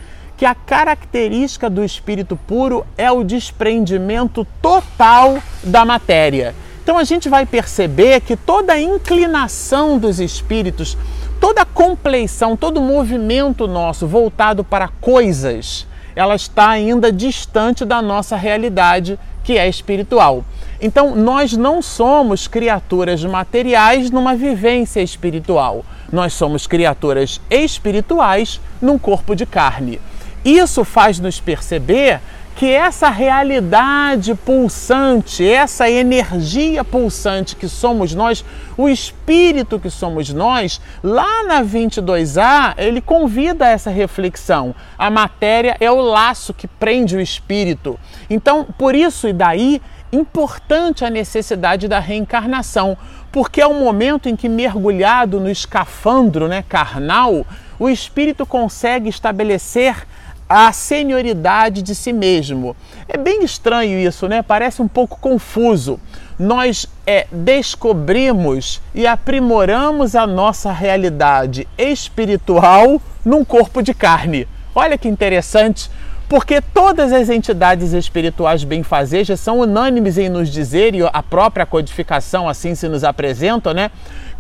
que 0.44 0.48
a 0.48 0.54
característica 0.54 1.70
do 1.70 1.82
espírito 1.86 2.36
puro 2.36 2.86
é 2.98 3.10
o 3.10 3.24
desprendimento 3.24 4.46
total 4.62 5.42
da 5.64 5.86
matéria. 5.86 6.54
Então 6.84 6.98
a 6.98 7.06
gente 7.06 7.30
vai 7.30 7.46
perceber 7.46 8.20
que 8.20 8.36
toda 8.36 8.78
inclinação 8.78 9.98
dos 9.98 10.20
espíritos, 10.20 10.98
toda 11.40 11.64
compleição, 11.64 12.58
todo 12.58 12.82
movimento 12.82 13.70
nosso 13.70 14.06
voltado 14.06 14.66
para 14.66 14.90
coisas, 14.90 15.88
ela 16.14 16.36
está 16.36 16.68
ainda 16.68 17.10
distante 17.10 17.86
da 17.86 18.02
nossa 18.02 18.36
realidade, 18.36 19.18
que 19.46 19.58
é 19.58 19.66
espiritual. 19.70 20.44
Então, 20.82 21.16
nós 21.16 21.54
não 21.54 21.82
somos 21.82 22.50
criaturas 22.50 23.24
materiais 23.24 24.12
numa 24.12 24.36
vivência 24.36 25.00
espiritual. 25.00 25.86
Nós 26.12 26.34
somos 26.34 26.68
criaturas 26.68 27.40
espirituais 27.50 28.60
num 28.82 29.00
corpo 29.00 29.34
de 29.38 29.46
carne. 29.46 30.02
Isso 30.44 30.84
faz 30.84 31.20
nos 31.20 31.40
perceber 31.40 32.20
que 32.56 32.70
essa 32.70 33.10
realidade 33.10 34.36
pulsante, 34.36 35.48
essa 35.48 35.90
energia 35.90 36.84
pulsante 36.84 37.56
que 37.56 37.68
somos 37.68 38.14
nós, 38.14 38.46
o 38.78 38.88
espírito 38.88 39.80
que 39.80 39.90
somos 39.90 40.32
nós, 40.32 40.80
lá 41.04 41.44
na 41.44 41.64
22A, 41.64 42.76
ele 42.78 43.02
convida 43.02 43.66
a 43.66 43.70
essa 43.70 43.90
reflexão. 43.90 44.76
A 44.98 45.10
matéria 45.10 45.76
é 45.80 45.90
o 45.90 46.00
laço 46.02 46.54
que 46.54 46.68
prende 46.68 47.18
o 47.18 47.22
espírito. 47.22 48.00
Então, 48.30 48.66
por 48.78 48.94
isso 48.94 49.28
e 49.28 49.34
daí, 49.34 49.82
importante 50.12 51.04
a 51.04 51.10
necessidade 51.10 51.88
da 51.88 52.00
reencarnação, 52.00 52.96
porque 53.32 53.60
é 53.60 53.66
o 53.66 53.74
momento 53.74 54.30
em 54.30 54.36
que 54.36 54.48
mergulhado 54.48 55.40
no 55.40 55.50
escafandro, 55.50 56.48
né, 56.48 56.64
carnal, 56.70 57.48
o 57.80 57.90
espírito 57.90 58.46
consegue 58.46 59.10
estabelecer 59.10 60.06
a 60.56 60.72
senioridade 60.72 61.82
de 61.82 61.96
si 61.96 62.14
mesmo. 62.14 62.76
É 63.08 63.18
bem 63.18 63.44
estranho 63.44 63.98
isso, 63.98 64.28
né? 64.28 64.44
Parece 64.44 64.84
um 64.84 64.88
pouco 64.88 65.18
confuso. 65.20 66.00
Nós 66.38 66.86
é, 67.08 67.26
descobrimos 67.32 68.80
e 68.94 69.08
aprimoramos 69.08 70.16
a 70.16 70.28
nossa 70.28 70.72
realidade 70.72 71.68
espiritual 71.76 73.02
num 73.26 73.44
corpo 73.44 73.82
de 73.82 73.96
carne. 73.96 74.48
Olha 74.76 74.96
que 74.96 75.08
interessante, 75.08 75.90
porque 76.30 76.62
todas 76.62 77.12
as 77.12 77.30
entidades 77.30 77.92
espirituais 77.92 78.64
benfazejas 78.64 79.40
são 79.40 79.60
unânimes 79.60 80.20
em 80.20 80.30
nos 80.30 80.52
dizer, 80.52 80.94
e 80.94 81.02
a 81.02 81.24
própria 81.24 81.66
codificação 81.66 82.48
assim 82.48 82.76
se 82.76 82.88
nos 82.88 83.04
apresenta, 83.04 83.74
né? 83.74 83.90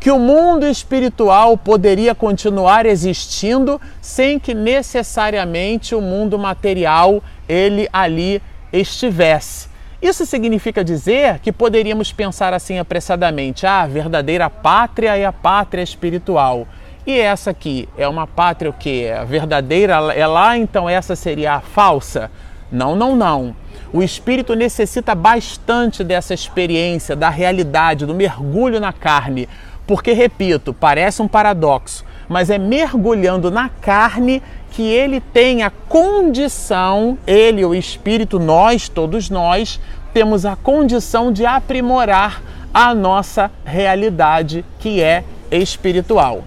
Que 0.04 0.12
o 0.12 0.20
mundo 0.20 0.68
espiritual 0.68 1.58
poderia 1.58 2.14
continuar 2.14 2.86
existindo 2.86 3.80
sem 4.02 4.38
que 4.38 4.54
necessariamente 4.54 5.96
o 5.96 6.02
mundo 6.02 6.38
material 6.38 7.24
ele 7.48 7.88
ali 7.94 8.42
estivesse. 8.74 9.70
Isso 10.02 10.26
significa 10.26 10.84
dizer 10.84 11.40
que 11.40 11.54
poderíamos 11.54 12.12
pensar 12.12 12.54
assim 12.54 12.80
apressadamente: 12.80 13.66
ah, 13.66 13.84
a 13.84 13.88
verdadeira 13.88 14.50
pátria 14.50 15.16
é 15.16 15.24
a 15.24 15.32
pátria 15.32 15.82
espiritual. 15.82 16.68
E 17.08 17.18
essa 17.18 17.52
aqui 17.52 17.88
é 17.98 18.06
uma 18.06 18.28
pátria 18.28 18.72
o 18.72 18.74
que? 18.74 19.10
A 19.10 19.24
verdadeira 19.24 19.94
é 20.14 20.28
lá, 20.28 20.58
então 20.58 20.90
essa 20.90 21.16
seria 21.16 21.54
a 21.54 21.62
falsa? 21.62 22.30
Não, 22.70 22.94
não, 22.94 23.16
não. 23.16 23.56
O 23.94 24.04
espírito 24.04 24.54
necessita 24.54 25.16
bastante 25.16 26.04
dessa 26.04 26.34
experiência, 26.34 27.16
da 27.16 27.30
realidade, 27.30 28.06
do 28.06 28.14
mergulho 28.14 28.80
na 28.80 28.92
carne, 28.92 29.48
porque, 29.86 30.14
repito, 30.14 30.74
parece 30.74 31.22
um 31.22 31.28
paradoxo, 31.28 32.06
mas 32.30 32.50
é 32.50 32.58
mergulhando 32.58 33.52
na 33.52 33.70
carne 33.70 34.42
que 34.72 34.82
ele 34.82 35.20
tem 35.20 35.62
a 35.62 35.70
condição, 35.70 37.18
ele, 37.28 37.64
o 37.64 37.76
espírito, 37.76 38.40
nós, 38.40 38.90
todos 38.90 39.30
nós, 39.30 39.80
temos 40.14 40.46
a 40.46 40.56
condição 40.56 41.32
de 41.32 41.46
aprimorar 41.46 42.42
a 42.74 42.94
nossa 42.96 43.52
realidade 43.64 44.66
que 44.80 45.02
é 45.02 45.24
espiritual. 45.52 46.44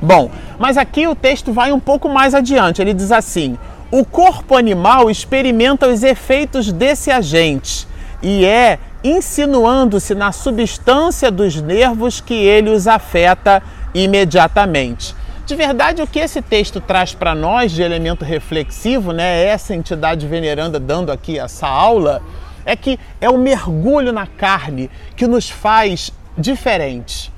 Bom, 0.00 0.30
mas 0.58 0.78
aqui 0.78 1.06
o 1.06 1.14
texto 1.14 1.52
vai 1.52 1.72
um 1.72 1.80
pouco 1.80 2.08
mais 2.08 2.34
adiante. 2.34 2.80
Ele 2.80 2.94
diz 2.94 3.12
assim: 3.12 3.58
o 3.90 4.04
corpo 4.04 4.56
animal 4.56 5.10
experimenta 5.10 5.88
os 5.88 6.02
efeitos 6.02 6.72
desse 6.72 7.10
agente 7.10 7.86
e 8.22 8.44
é 8.44 8.78
insinuando-se 9.02 10.14
na 10.14 10.32
substância 10.32 11.30
dos 11.30 11.60
nervos 11.60 12.20
que 12.20 12.34
ele 12.34 12.70
os 12.70 12.86
afeta 12.86 13.62
imediatamente. 13.94 15.14
De 15.46 15.54
verdade, 15.56 16.02
o 16.02 16.06
que 16.06 16.18
esse 16.18 16.42
texto 16.42 16.80
traz 16.80 17.14
para 17.14 17.34
nós 17.34 17.72
de 17.72 17.82
elemento 17.82 18.24
reflexivo, 18.24 19.12
né, 19.12 19.46
essa 19.46 19.74
entidade 19.74 20.26
veneranda 20.26 20.78
dando 20.78 21.10
aqui 21.10 21.38
essa 21.38 21.66
aula, 21.66 22.20
é 22.66 22.76
que 22.76 22.98
é 23.20 23.30
o 23.30 23.38
mergulho 23.38 24.12
na 24.12 24.26
carne 24.26 24.90
que 25.16 25.26
nos 25.26 25.48
faz 25.48 26.12
diferentes. 26.36 27.30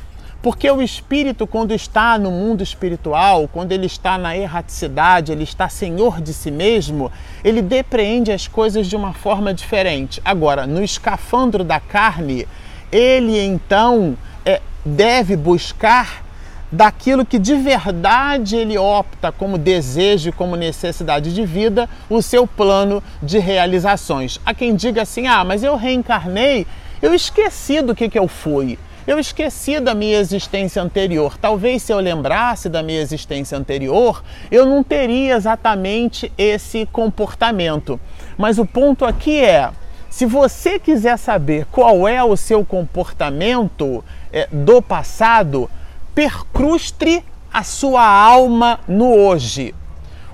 Porque 0.43 0.71
o 0.71 0.81
espírito, 0.81 1.47
quando 1.47 1.75
está 1.75 2.19
no 2.19 2.31
mundo 2.31 2.63
espiritual, 2.63 3.47
quando 3.53 3.73
ele 3.73 3.85
está 3.85 4.17
na 4.17 4.35
erraticidade, 4.35 5.33
ele 5.33 5.45
está 5.45 5.69
senhor 5.69 6.23
de 6.23 6.33
si 6.33 6.51
mesmo, 6.51 7.13
ele 7.45 7.61
depreende 7.61 8.33
as 8.33 8.49
coisas 8.49 8.87
de 8.87 8.97
uma 8.97 9.13
forma 9.13 9.53
diferente. 9.53 10.21
Agora, 10.25 10.67
no 10.67 10.83
escafandro 10.83 11.63
da 11.63 11.79
carne, 11.79 12.49
ele 12.91 13.39
então 13.39 14.17
é, 14.45 14.63
deve 14.83 15.37
buscar 15.37 16.25
daquilo 16.73 17.27
que 17.27 17.39
de 17.39 17.55
verdade 17.57 18.57
ele 18.57 18.79
opta 18.79 19.31
como 19.31 19.59
desejo, 19.59 20.33
como 20.33 20.57
necessidade 20.57 21.35
de 21.35 21.45
vida, 21.45 21.87
o 22.09 22.23
seu 22.23 22.47
plano 22.47 23.03
de 23.23 23.39
realizações. 23.39 24.41
Há 24.47 24.55
quem 24.55 24.75
diga 24.75 25.03
assim: 25.03 25.27
ah, 25.27 25.45
mas 25.45 25.63
eu 25.63 25.77
reencarnei, 25.77 26.67
eu 27.03 27.13
esqueci 27.13 27.83
do 27.83 27.95
que, 27.95 28.09
que 28.09 28.19
eu 28.19 28.27
fui. 28.27 28.79
Eu 29.11 29.19
esqueci 29.19 29.81
da 29.81 29.93
minha 29.93 30.19
existência 30.19 30.81
anterior. 30.81 31.37
Talvez 31.37 31.83
se 31.83 31.93
eu 31.93 31.99
lembrasse 31.99 32.69
da 32.69 32.81
minha 32.81 33.01
existência 33.01 33.59
anterior, 33.59 34.23
eu 34.53 34.65
não 34.65 34.85
teria 34.85 35.35
exatamente 35.35 36.33
esse 36.39 36.87
comportamento. 36.93 37.99
Mas 38.39 38.57
o 38.57 38.65
ponto 38.65 39.05
aqui 39.05 39.41
é: 39.41 39.69
se 40.09 40.25
você 40.25 40.79
quiser 40.79 41.17
saber 41.17 41.67
qual 41.73 42.07
é 42.07 42.23
o 42.23 42.37
seu 42.37 42.65
comportamento 42.65 44.05
é, 44.33 44.47
do 44.53 44.81
passado, 44.81 45.69
percrustre 46.15 47.25
a 47.53 47.65
sua 47.65 48.07
alma 48.07 48.79
no 48.87 49.13
hoje. 49.13 49.75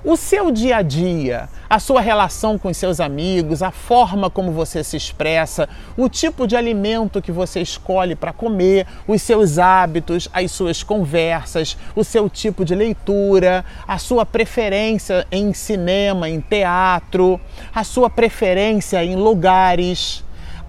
O 0.09 0.15
seu 0.15 0.51
dia 0.51 0.77
a 0.77 0.81
dia, 0.81 1.49
a 1.69 1.79
sua 1.79 1.99
relação 1.99 2.57
com 2.57 2.69
os 2.69 2.77
seus 2.77 3.01
amigos, 3.01 3.61
a 3.61 3.71
forma 3.71 4.29
como 4.29 4.53
você 4.53 4.81
se 4.81 4.95
expressa, 4.95 5.67
o 5.97 6.07
tipo 6.07 6.47
de 6.47 6.55
alimento 6.55 7.21
que 7.21 7.29
você 7.29 7.59
escolhe 7.59 8.15
para 8.15 8.31
comer, 8.31 8.87
os 9.05 9.21
seus 9.21 9.59
hábitos, 9.59 10.29
as 10.31 10.49
suas 10.49 10.81
conversas, 10.81 11.75
o 11.93 12.05
seu 12.05 12.29
tipo 12.29 12.63
de 12.63 12.73
leitura, 12.73 13.65
a 13.85 13.97
sua 13.97 14.25
preferência 14.25 15.27
em 15.29 15.51
cinema, 15.51 16.29
em 16.29 16.39
teatro, 16.39 17.37
a 17.75 17.83
sua 17.83 18.09
preferência 18.09 19.03
em 19.03 19.17
lugares, 19.17 20.23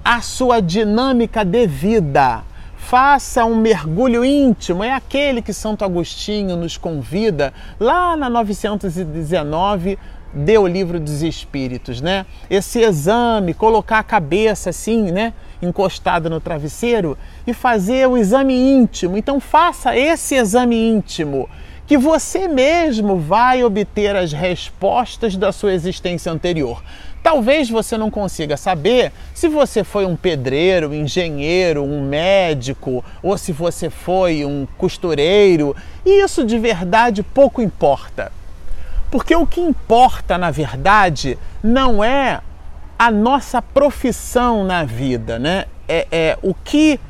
a 0.04 0.20
sua 0.20 0.60
dinâmica 0.60 1.44
de 1.44 1.64
vida 1.64 2.42
Faça 2.88 3.44
um 3.44 3.54
mergulho 3.54 4.24
íntimo, 4.24 4.82
é 4.82 4.94
aquele 4.94 5.42
que 5.42 5.52
Santo 5.52 5.84
Agostinho 5.84 6.56
nos 6.56 6.78
convida 6.78 7.52
lá 7.78 8.16
na 8.16 8.30
919 8.30 9.98
deu 10.32 10.62
o 10.62 10.66
livro 10.66 10.98
dos 10.98 11.20
Espíritos, 11.20 12.00
né? 12.00 12.24
Esse 12.48 12.80
exame, 12.80 13.52
colocar 13.52 13.98
a 13.98 14.02
cabeça 14.02 14.70
assim, 14.70 15.12
né? 15.12 15.34
Encostada 15.60 16.30
no 16.30 16.40
travesseiro 16.40 17.18
e 17.46 17.52
fazer 17.52 18.08
o 18.08 18.16
exame 18.16 18.54
íntimo. 18.54 19.18
Então, 19.18 19.38
faça 19.38 19.94
esse 19.94 20.36
exame 20.36 20.88
íntimo, 20.88 21.46
que 21.86 21.98
você 21.98 22.48
mesmo 22.48 23.18
vai 23.18 23.62
obter 23.62 24.16
as 24.16 24.32
respostas 24.32 25.36
da 25.36 25.52
sua 25.52 25.74
existência 25.74 26.32
anterior. 26.32 26.82
Talvez 27.22 27.68
você 27.68 27.98
não 27.98 28.10
consiga 28.10 28.56
saber 28.56 29.12
se 29.34 29.48
você 29.48 29.84
foi 29.84 30.06
um 30.06 30.16
pedreiro, 30.16 30.90
um 30.90 30.94
engenheiro, 30.94 31.82
um 31.82 32.02
médico 32.02 33.04
ou 33.22 33.36
se 33.36 33.52
você 33.52 33.90
foi 33.90 34.44
um 34.44 34.66
costureiro. 34.78 35.76
E 36.06 36.22
isso 36.22 36.44
de 36.44 36.58
verdade 36.58 37.22
pouco 37.22 37.60
importa. 37.60 38.32
Porque 39.10 39.34
o 39.34 39.46
que 39.46 39.60
importa, 39.60 40.36
na 40.36 40.50
verdade, 40.50 41.38
não 41.62 42.04
é 42.04 42.40
a 42.98 43.10
nossa 43.10 43.62
profissão 43.62 44.64
na 44.64 44.84
vida, 44.84 45.38
né? 45.38 45.66
É, 45.88 46.06
é 46.10 46.38
o 46.42 46.52
que, 46.52 47.00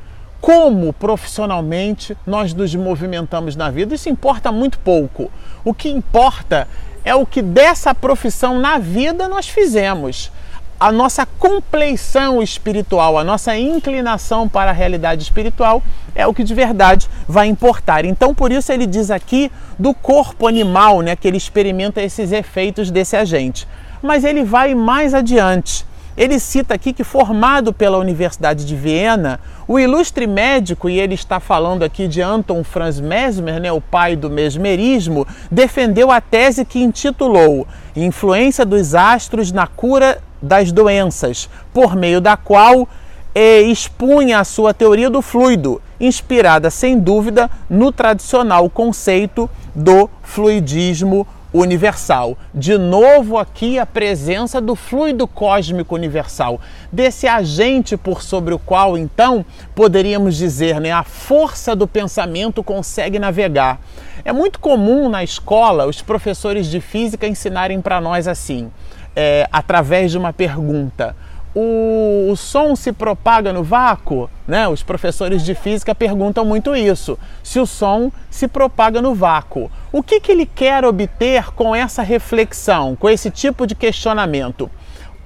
como 0.41 0.93
profissionalmente 0.93 2.17
nós 2.27 2.55
nos 2.55 2.75
movimentamos 2.75 3.57
na 3.57 3.71
vida. 3.71 3.95
Isso 3.95 4.09
importa 4.09 4.53
muito 4.53 4.79
pouco. 4.79 5.31
O 5.65 5.75
que 5.75 5.89
importa 5.89 6.69
é 7.09 7.15
o 7.15 7.25
que 7.25 7.41
dessa 7.41 7.95
profissão 7.95 8.59
na 8.59 8.77
vida 8.77 9.29
nós 9.29 9.49
fizemos. 9.49 10.31
A 10.79 10.93
nossa 10.93 11.25
compleição 11.25 12.43
espiritual, 12.43 13.17
a 13.17 13.25
nossa 13.25 13.57
inclinação 13.57 14.47
para 14.47 14.71
a 14.71 14.75
realidade 14.75 15.23
espiritual 15.23 15.83
é 16.15 16.27
o 16.27 16.35
que 16.35 16.45
de 16.45 16.55
verdade 16.55 17.09
vai 17.27 17.47
importar. 17.47 18.05
Então, 18.05 18.35
por 18.35 18.53
isso 18.53 18.71
ele 18.71 18.87
diz 18.87 19.11
aqui 19.11 19.51
do 19.79 19.95
corpo 19.95 20.47
animal, 20.47 21.01
né, 21.01 21.17
que 21.17 21.27
ele 21.27 21.39
experimenta 21.39 22.03
esses 22.03 22.31
efeitos 22.31 22.91
desse 22.91 23.17
agente. 23.17 23.67
Mas 24.03 24.23
ele 24.23 24.45
vai 24.45 24.75
mais 24.75 25.15
adiante. 25.15 25.87
Ele 26.19 26.41
cita 26.41 26.75
aqui 26.75 26.93
que, 26.93 27.05
formado 27.05 27.73
pela 27.73 27.97
Universidade 27.97 28.65
de 28.65 28.75
Viena, 28.75 29.39
o 29.69 29.79
ilustre 29.79 30.27
médico, 30.27 30.91
e 30.91 30.99
ele 30.99 31.15
está 31.15 31.39
falando 31.39 31.85
aqui 31.85 32.09
de 32.09 32.21
Anton 32.21 32.65
Franz 32.65 32.99
Mesmer, 32.99 33.61
né, 33.61 33.71
o 33.71 33.81
pai 33.81 34.17
do 34.17 34.29
mesmerismo, 34.29 35.25
defendeu 35.49 36.11
a 36.11 36.21
tese 36.21 36.65
que 36.65 36.83
intitulou 36.83 37.69
Influência 37.95 38.67
dos 38.67 38.97
Astros 38.97 39.53
na 39.53 39.69
Cura 39.69 40.21
das 40.43 40.73
Doenças, 40.73 41.49
por 41.73 41.95
meio 41.95 42.21
da 42.21 42.37
qual 42.37 42.89
eh, 43.33 43.61
expunha 43.61 44.41
a 44.41 44.45
sua 44.45 44.75
teoria 44.75 45.09
do 45.09 45.23
fluido, 45.23 45.81
inspirada 46.01 46.69
sem 46.69 46.99
dúvida 46.99 47.49
no 47.71 47.93
tradicional 47.93 48.69
conceito 48.69 49.49
do 49.73 50.11
fluidismo 50.25 51.25
universal. 51.53 52.37
De 52.55 52.77
novo 52.77 53.39
aqui 53.39 53.79
a 53.79 53.87
presença 53.87 54.61
do 54.61 54.75
fluido 54.75 55.27
cósmico 55.27 55.95
universal, 55.95 56.61
desse 56.93 57.27
agente 57.27 57.97
por 57.97 58.23
sobre 58.23 58.55
o 58.55 58.59
qual 58.59 58.97
então 58.97 59.45
poderíamos 59.75 60.37
dizer, 60.37 60.81
né, 60.81 60.91
a 60.91 61.03
força 61.03 61.75
do 61.75 61.87
pensamento 61.87 62.63
consegue 62.63 63.19
navegar. 63.19 63.81
É 64.25 64.33
muito 64.33 64.59
comum 64.59 65.09
na 65.09 65.25
escola 65.25 65.87
os 65.87 66.03
professores 66.03 66.67
de 66.67 66.81
física 66.81 67.27
ensinarem 67.27 67.81
para 67.81 68.01
nós 68.01 68.29
assim, 68.29 68.71
é, 69.17 69.49
através 69.51 70.11
de 70.11 70.19
uma 70.19 70.33
pergunta 70.33 71.17
o, 71.55 72.29
o, 72.31 72.37
som 72.37 72.77
se 72.77 72.93
propaga 72.93 73.53
no 73.53 73.63
vácuo? 73.63 74.31
Né? 74.47 74.69
Os 74.69 74.83
professores 74.83 75.45
de 75.45 75.55
física 75.55 75.95
perguntam 75.95 76.45
muito 76.45 76.75
isso. 76.77 77.19
Se 77.43 77.59
o 77.59 77.67
som 77.67 78.13
se 78.31 78.47
propaga 78.47 79.01
no 79.01 79.15
vácuo. 79.15 79.71
O 79.93 80.03
que, 80.03 80.21
que 80.21 80.33
ele 80.33 80.47
quer 80.47 80.85
obter 80.85 81.53
com 81.55 81.75
essa 81.75 82.03
reflexão, 82.03 82.95
com 82.95 83.09
esse 83.09 83.31
tipo 83.31 83.67
de 83.67 83.75
questionamento? 83.75 84.71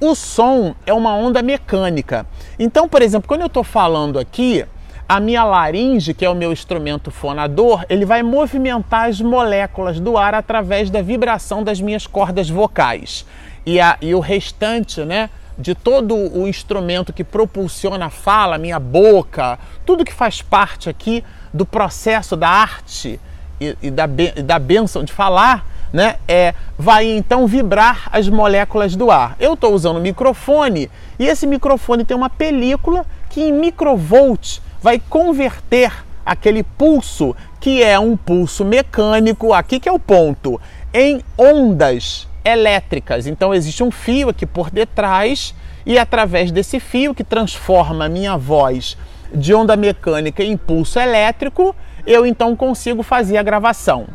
O 0.00 0.14
som 0.14 0.74
é 0.84 0.92
uma 0.92 1.14
onda 1.14 1.42
mecânica. 1.42 2.26
Então, 2.58 2.88
por 2.88 3.02
exemplo, 3.02 3.28
quando 3.28 3.42
eu 3.42 3.46
estou 3.46 3.62
falando 3.62 4.18
aqui, 4.18 4.64
a 5.08 5.20
minha 5.20 5.44
laringe, 5.44 6.14
que 6.14 6.24
é 6.24 6.30
o 6.30 6.34
meu 6.34 6.52
instrumento 6.52 7.10
fonador, 7.10 7.84
ele 7.88 8.04
vai 8.04 8.22
movimentar 8.22 9.10
as 9.10 9.20
moléculas 9.20 10.00
do 10.00 10.16
ar 10.16 10.34
através 10.34 10.88
da 10.88 11.02
vibração 11.02 11.62
das 11.62 11.80
minhas 11.80 12.06
cordas 12.06 12.48
vocais. 12.48 13.26
E, 13.66 13.78
a, 13.78 13.96
e 14.00 14.14
o 14.14 14.20
restante, 14.20 15.02
né? 15.02 15.28
De 15.58 15.74
todo 15.74 16.14
o 16.16 16.48
instrumento 16.48 17.12
que 17.12 17.24
propulsiona 17.24 18.06
a 18.06 18.10
fala, 18.10 18.58
minha 18.58 18.78
boca, 18.78 19.58
tudo 19.84 20.04
que 20.04 20.12
faz 20.12 20.42
parte 20.42 20.88
aqui 20.88 21.22
do 21.52 21.66
processo 21.66 22.36
da 22.36 22.48
arte 22.48 23.20
e, 23.60 23.76
e 23.82 23.90
da, 23.90 24.04
e 24.36 24.42
da 24.42 24.58
benção 24.58 25.04
de 25.04 25.12
falar, 25.12 25.66
né, 25.92 26.16
é, 26.26 26.54
vai 26.78 27.04
então 27.06 27.46
vibrar 27.46 28.08
as 28.10 28.28
moléculas 28.28 28.96
do 28.96 29.10
ar. 29.10 29.36
Eu 29.38 29.54
estou 29.54 29.74
usando 29.74 29.98
o 29.98 30.00
microfone 30.00 30.90
e 31.18 31.26
esse 31.26 31.46
microfone 31.46 32.04
tem 32.04 32.16
uma 32.16 32.30
película 32.30 33.04
que 33.28 33.42
em 33.42 33.52
microvolt 33.52 34.58
vai 34.80 34.98
converter 34.98 35.92
aquele 36.24 36.62
pulso, 36.62 37.36
que 37.60 37.82
é 37.82 37.98
um 37.98 38.16
pulso 38.16 38.64
mecânico, 38.64 39.52
aqui 39.52 39.78
que 39.78 39.88
é 39.88 39.92
o 39.92 39.98
ponto, 39.98 40.60
em 40.94 41.22
ondas 41.36 42.26
elétricas. 42.44 43.26
Então 43.26 43.54
existe 43.54 43.82
um 43.82 43.90
fio 43.90 44.28
aqui 44.28 44.46
por 44.46 44.70
detrás 44.70 45.54
e 45.84 45.98
através 45.98 46.50
desse 46.50 46.78
fio 46.78 47.14
que 47.14 47.24
transforma 47.24 48.06
a 48.06 48.08
minha 48.08 48.36
voz 48.36 48.96
de 49.34 49.54
onda 49.54 49.76
mecânica 49.76 50.42
em 50.42 50.52
impulso 50.52 50.98
elétrico, 50.98 51.74
eu 52.06 52.26
então 52.26 52.54
consigo 52.54 53.02
fazer 53.02 53.36
a 53.36 53.42
gravação. 53.42 54.06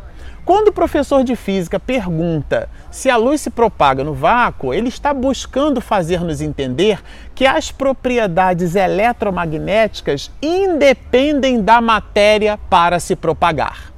Quando 0.44 0.68
o 0.68 0.72
professor 0.72 1.22
de 1.22 1.36
física 1.36 1.78
pergunta 1.78 2.70
se 2.90 3.10
a 3.10 3.16
luz 3.16 3.42
se 3.42 3.50
propaga 3.50 4.02
no 4.02 4.14
vácuo, 4.14 4.72
ele 4.72 4.88
está 4.88 5.12
buscando 5.12 5.78
fazer-nos 5.78 6.40
entender 6.40 7.02
que 7.34 7.46
as 7.46 7.70
propriedades 7.70 8.74
eletromagnéticas 8.74 10.30
independem 10.40 11.60
da 11.60 11.82
matéria 11.82 12.58
para 12.70 12.98
se 12.98 13.14
propagar. 13.14 13.92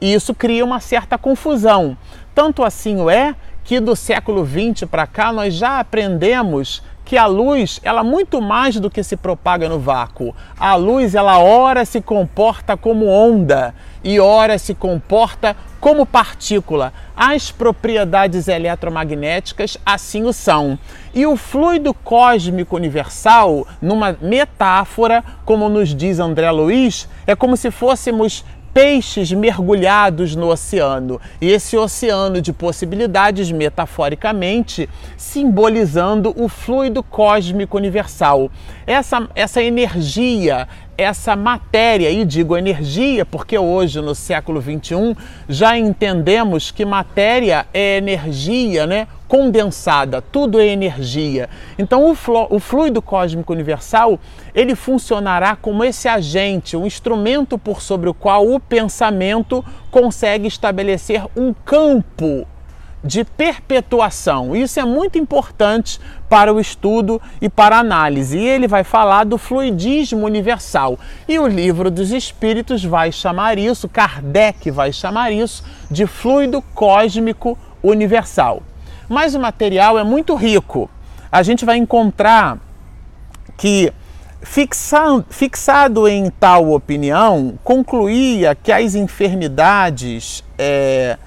E 0.00 0.14
isso 0.14 0.32
cria 0.32 0.64
uma 0.64 0.78
certa 0.78 1.18
confusão, 1.18 1.96
tanto 2.34 2.62
assim 2.64 3.00
o 3.00 3.08
é 3.08 3.34
que 3.62 3.80
do 3.80 3.96
século 3.96 4.44
20 4.44 4.86
para 4.86 5.06
cá 5.06 5.32
nós 5.32 5.54
já 5.54 5.80
aprendemos 5.80 6.82
que 7.04 7.18
a 7.18 7.26
luz, 7.26 7.80
ela 7.82 8.02
muito 8.02 8.40
mais 8.40 8.80
do 8.80 8.90
que 8.90 9.02
se 9.02 9.16
propaga 9.16 9.68
no 9.68 9.78
vácuo. 9.78 10.34
A 10.58 10.74
luz, 10.74 11.14
ela 11.14 11.38
ora 11.38 11.84
se 11.84 12.00
comporta 12.00 12.76
como 12.76 13.06
onda 13.06 13.74
e 14.02 14.18
ora 14.18 14.58
se 14.58 14.74
comporta 14.74 15.54
como 15.78 16.06
partícula. 16.06 16.94
As 17.14 17.50
propriedades 17.50 18.48
eletromagnéticas 18.48 19.76
assim 19.84 20.24
o 20.24 20.32
são. 20.32 20.78
E 21.14 21.26
o 21.26 21.36
fluido 21.36 21.92
cósmico 21.92 22.74
universal, 22.74 23.66
numa 23.82 24.16
metáfora, 24.20 25.22
como 25.44 25.68
nos 25.68 25.94
diz 25.94 26.18
André 26.18 26.50
Luiz, 26.50 27.06
é 27.26 27.36
como 27.36 27.56
se 27.56 27.70
fôssemos 27.70 28.44
peixes 28.74 29.30
mergulhados 29.30 30.34
no 30.34 30.48
oceano. 30.48 31.20
E 31.40 31.50
esse 31.50 31.76
oceano 31.76 32.42
de 32.42 32.52
possibilidades, 32.52 33.52
metaforicamente, 33.52 34.88
simbolizando 35.16 36.34
o 36.36 36.48
fluido 36.48 37.00
cósmico 37.00 37.76
universal. 37.76 38.50
Essa, 38.84 39.28
essa 39.36 39.62
energia, 39.62 40.68
essa 40.96 41.34
matéria, 41.36 42.10
e 42.10 42.24
digo 42.24 42.56
energia 42.56 43.24
porque 43.24 43.58
hoje, 43.58 44.00
no 44.00 44.14
século 44.14 44.60
21, 44.60 45.14
já 45.48 45.78
entendemos 45.78 46.70
que 46.70 46.84
matéria 46.84 47.66
é 47.72 47.98
energia, 47.98 48.86
né? 48.86 49.06
condensada, 49.26 50.22
tudo 50.22 50.60
é 50.60 50.66
energia. 50.66 51.48
Então 51.78 52.04
o, 52.04 52.16
o 52.54 52.60
fluido 52.60 53.02
cósmico 53.02 53.52
universal, 53.52 54.18
ele 54.54 54.76
funcionará 54.76 55.56
como 55.56 55.82
esse 55.82 56.06
agente, 56.06 56.76
um 56.76 56.86
instrumento 56.86 57.58
por 57.58 57.82
sobre 57.82 58.08
o 58.08 58.14
qual 58.14 58.46
o 58.48 58.60
pensamento 58.60 59.64
consegue 59.90 60.46
estabelecer 60.46 61.24
um 61.36 61.52
campo 61.52 62.46
de 63.04 63.22
perpetuação. 63.22 64.56
Isso 64.56 64.80
é 64.80 64.84
muito 64.84 65.18
importante 65.18 66.00
para 66.28 66.52
o 66.52 66.58
estudo 66.58 67.20
e 67.40 67.50
para 67.50 67.76
a 67.76 67.80
análise. 67.80 68.38
E 68.38 68.48
ele 68.48 68.66
vai 68.66 68.82
falar 68.82 69.24
do 69.24 69.36
fluidismo 69.36 70.24
universal. 70.24 70.98
E 71.28 71.38
o 71.38 71.46
livro 71.46 71.90
dos 71.90 72.10
Espíritos 72.10 72.82
vai 72.82 73.12
chamar 73.12 73.58
isso, 73.58 73.88
Kardec 73.88 74.70
vai 74.70 74.90
chamar 74.90 75.30
isso, 75.30 75.62
de 75.90 76.06
fluido 76.06 76.62
cósmico 76.74 77.58
universal. 77.82 78.62
Mas 79.06 79.34
o 79.34 79.40
material 79.40 79.98
é 79.98 80.02
muito 80.02 80.34
rico. 80.34 80.88
A 81.30 81.42
gente 81.42 81.64
vai 81.64 81.76
encontrar 81.76 82.58
que 83.58 83.92
fixado, 84.40 85.26
fixado 85.28 86.08
em 86.08 86.30
tal 86.30 86.72
opinião, 86.72 87.58
concluía 87.62 88.54
que 88.54 88.72
as 88.72 88.94
enfermidades 88.94 90.42
é, 90.58 91.18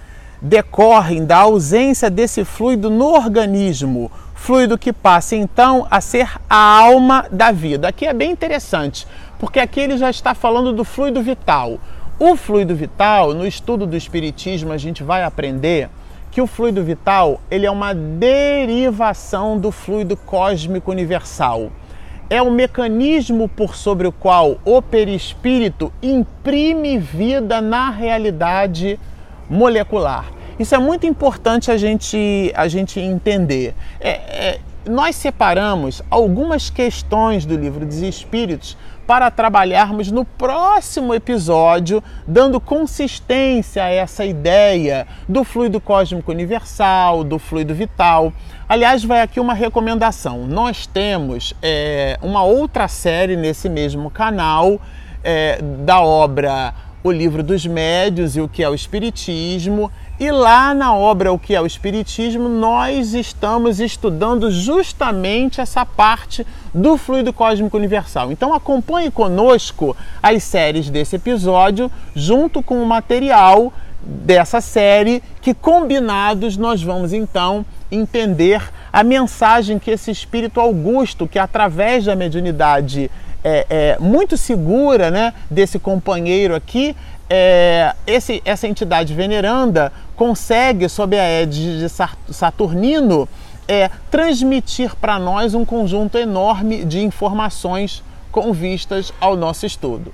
decorrem 0.42 1.26
da 1.26 1.38
ausência 1.38 2.10
desse 2.10 2.46
fluido 2.46 2.90
no 2.90 3.08
organismo, 3.08 4.12
fluido 4.36 4.78
que 4.78 4.94
passa 4.94 5.36
então 5.36 5.88
a 5.90 6.00
ser 6.00 6.30
a 6.50 6.58
alma 6.58 7.26
da 7.32 7.52
vida. 7.52 7.88
Aqui 7.88 8.06
é 8.06 8.14
bem 8.14 8.32
interessante, 8.32 9.08
porque 9.40 9.60
aqui 9.60 9.80
ele 9.80 9.98
já 9.98 10.10
está 10.10 10.34
falando 10.34 10.72
do 10.74 10.84
fluido 10.84 11.22
vital. 11.22 11.80
O 12.20 12.36
fluido 12.36 12.76
vital, 12.76 13.34
no 13.34 13.46
estudo 13.46 13.86
do 13.86 13.96
espiritismo, 13.96 14.72
a 14.72 14.78
gente 14.78 15.04
vai 15.04 15.24
aprender 15.24 15.90
que 16.32 16.42
o 16.42 16.48
fluido 16.48 16.84
vital, 16.84 17.42
ele 17.50 17.66
é 17.66 17.72
uma 17.72 17.94
derivação 17.94 19.58
do 19.58 19.72
fluido 19.72 20.16
cósmico 20.16 20.92
universal. 20.92 21.72
É 22.30 22.42
o 22.42 22.52
mecanismo 22.52 23.48
por 23.48 23.76
sobre 23.76 24.06
o 24.06 24.12
qual 24.12 24.58
o 24.66 24.82
perispírito 24.82 25.92
imprime 26.02 26.98
vida 26.98 27.62
na 27.62 27.90
realidade 27.90 29.00
molecular. 29.50 30.26
Isso 30.60 30.74
é 30.74 30.78
muito 30.80 31.06
importante 31.06 31.70
a 31.70 31.78
gente, 31.78 32.52
a 32.56 32.68
gente 32.68 33.00
entender. 33.00 33.76
É, 34.00 34.10
é, 34.10 34.60
nós 34.88 35.16
separamos 35.16 36.02
algumas 36.10 36.70
questões 36.70 37.46
do 37.46 37.56
livro 37.56 37.86
dos 37.86 37.98
Espíritos 37.98 38.78
para 39.06 39.32
trabalharmos 39.32 40.12
no 40.12 40.26
próximo 40.26 41.14
episódio, 41.14 42.04
dando 42.28 42.60
consistência 42.60 43.84
a 43.84 43.90
essa 43.90 44.26
ideia 44.26 45.08
do 45.30 45.46
fluido 45.46 45.80
cósmico 45.80 46.32
universal, 46.32 47.24
do 47.24 47.40
fluido 47.40 47.74
vital. 47.74 48.34
Aliás, 48.68 49.04
vai 49.04 49.22
aqui 49.22 49.40
uma 49.40 49.54
recomendação: 49.54 50.46
nós 50.46 50.86
temos 50.86 51.54
é, 51.62 52.20
uma 52.22 52.44
outra 52.44 52.88
série 52.88 53.38
nesse 53.38 53.70
mesmo 53.70 54.12
canal 54.12 54.82
é, 55.24 55.62
da 55.62 56.02
obra 56.02 56.74
o 57.04 57.12
livro 57.12 57.44
dos 57.44 57.66
médios 57.66 58.36
e 58.36 58.42
o 58.42 58.48
que 58.48 58.64
é 58.64 58.70
o 58.70 58.76
espiritismo. 58.76 59.92
E 60.20 60.32
lá 60.32 60.74
na 60.74 60.96
obra 60.96 61.32
O 61.32 61.38
que 61.38 61.54
é 61.54 61.62
o 61.62 61.66
Espiritismo, 61.68 62.50
nós 62.50 63.14
estamos 63.14 63.80
estudando 63.80 64.50
justamente 64.50 65.62
essa 65.62 65.86
parte 65.86 66.46
do 66.74 66.98
fluido 66.98 67.32
cósmico 67.32 67.78
universal. 67.78 68.32
Então 68.32 68.52
acompanhe 68.52 69.12
conosco 69.12 69.96
as 70.22 70.42
séries 70.42 70.90
desse 70.90 71.18
episódio, 71.18 71.92
junto 72.16 72.64
com 72.64 72.82
o 72.82 72.86
material 72.86 73.72
dessa 74.02 74.60
série, 74.60 75.22
que 75.40 75.54
combinados 75.54 76.58
nós 76.58 76.82
vamos 76.82 77.14
então 77.14 77.64
entender 77.92 78.62
a 78.92 79.04
mensagem 79.04 79.78
que 79.78 79.92
esse 79.92 80.10
espírito 80.10 80.60
Augusto, 80.60 81.28
que 81.28 81.38
através 81.38 82.06
da 82.06 82.16
mediunidade 82.16 83.12
é, 83.44 83.98
muito 84.00 84.36
segura 84.38 85.10
né, 85.10 85.34
desse 85.50 85.80
companheiro 85.80 86.56
aqui, 86.56 86.96
é, 87.30 87.94
esse, 88.06 88.42
essa 88.46 88.68
entidade 88.68 89.14
veneranda 89.14 89.92
consegue, 90.16 90.88
sob 90.88 91.18
a 91.18 91.24
égide 91.24 91.80
de 91.80 92.34
Saturnino, 92.34 93.28
é, 93.68 93.90
transmitir 94.10 94.96
para 94.96 95.20
nós 95.20 95.54
um 95.54 95.66
conjunto 95.66 96.18
enorme 96.18 96.86
de 96.86 97.04
informações 97.04 98.02
com 98.32 98.54
vistas 98.54 99.14
ao 99.20 99.36
nosso 99.36 99.66
estudo. 99.66 100.14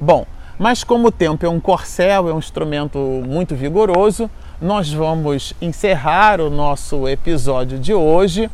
Bom, 0.00 0.26
mas 0.58 0.82
como 0.82 1.08
o 1.08 1.12
tempo 1.12 1.44
é 1.44 1.48
um 1.48 1.60
corcel, 1.60 2.28
é 2.28 2.32
um 2.32 2.38
instrumento 2.38 2.98
muito 2.98 3.54
vigoroso, 3.54 4.30
nós 4.60 4.92
vamos 4.92 5.54
encerrar 5.60 6.40
o 6.40 6.50
nosso 6.50 7.06
episódio 7.06 7.78
de 7.78 7.94
hoje 7.94 8.50